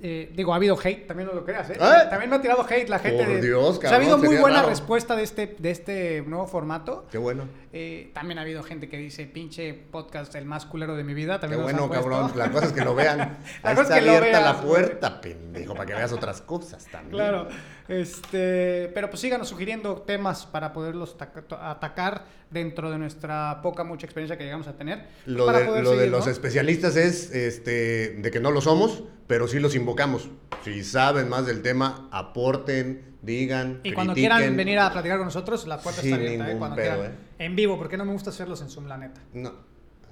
[0.03, 1.75] Eh, digo, ha habido hate, también no lo creas, ¿eh?
[1.79, 2.07] ¿Eh?
[2.09, 3.25] También me ha tirado hate la gente.
[3.25, 4.69] Por de- Dios, O sea, ha cabrón, habido muy buena raro.
[4.71, 7.07] respuesta de este, de este nuevo formato.
[7.11, 7.45] Qué bueno.
[7.73, 11.35] Eh, también ha habido gente que dice, pinche podcast, el más culero de mi vida.
[11.35, 12.33] Qué También nos bueno, cabrón.
[12.35, 13.19] La cosa es que lo vean.
[13.63, 16.13] La Ahí cosa está es que lo abierta la veas, puerta, pendejo, para que veas
[16.13, 17.13] otras cosas también.
[17.13, 17.49] Claro,
[17.91, 24.07] este, pero pues síganos sugiriendo temas para poderlos taca- atacar dentro de nuestra poca mucha
[24.07, 25.07] experiencia que llegamos a tener.
[25.26, 26.32] Lo, para de, poder lo de seguir, los ¿no?
[26.32, 30.28] especialistas es este, de que no lo somos, pero sí los invocamos.
[30.64, 33.80] Si saben más del tema, aporten, digan.
[33.82, 36.57] Y cuando quieran venir a platicar con nosotros, la puerta Sin está abierta, ¿eh?
[36.59, 37.18] Cuando pedo, quieran.
[37.38, 39.20] En vivo, porque no me gusta hacerlos en Zoom, la neta.
[39.32, 39.53] No,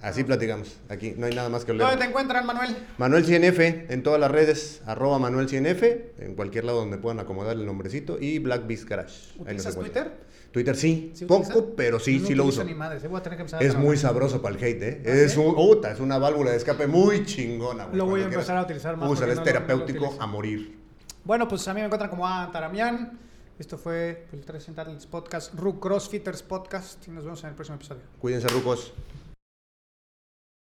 [0.03, 0.77] así platicamos.
[0.89, 1.99] Aquí no hay nada más que ¿Dónde hablar.
[1.99, 2.77] te encuentran, Manuel?
[2.99, 5.83] Manuel CNF en todas las redes, arroba Manuel CNF,
[6.19, 9.39] en cualquier lado donde puedan acomodar el nombrecito, y Black Beast Garage.
[9.39, 9.75] ¿Utilizas.
[9.75, 10.29] Twitter?
[10.53, 11.65] Twitter sí, ¿Sí poco, utilizas?
[11.77, 12.65] pero sí, no sí lo uso.
[12.65, 14.83] Ni madres, eh, voy a tener que empezar a Es muy sabroso para el hate,
[14.83, 15.03] ¿eh?
[15.05, 15.41] ¿Ah, es, sí?
[15.41, 17.97] un, es una válvula de escape muy chingona, güey.
[17.99, 20.79] Lo voy a empezar a utilizar más Úsala, es no terapéutico a morir.
[21.25, 23.19] Bueno, pues a mí me encuentran como a Taramian.
[23.59, 24.71] Esto fue el 3
[25.11, 27.07] Podcast, RU Crossfitters Podcast.
[27.09, 28.03] Y nos vemos en el próximo episodio.
[28.21, 28.93] Cuídense, rucos.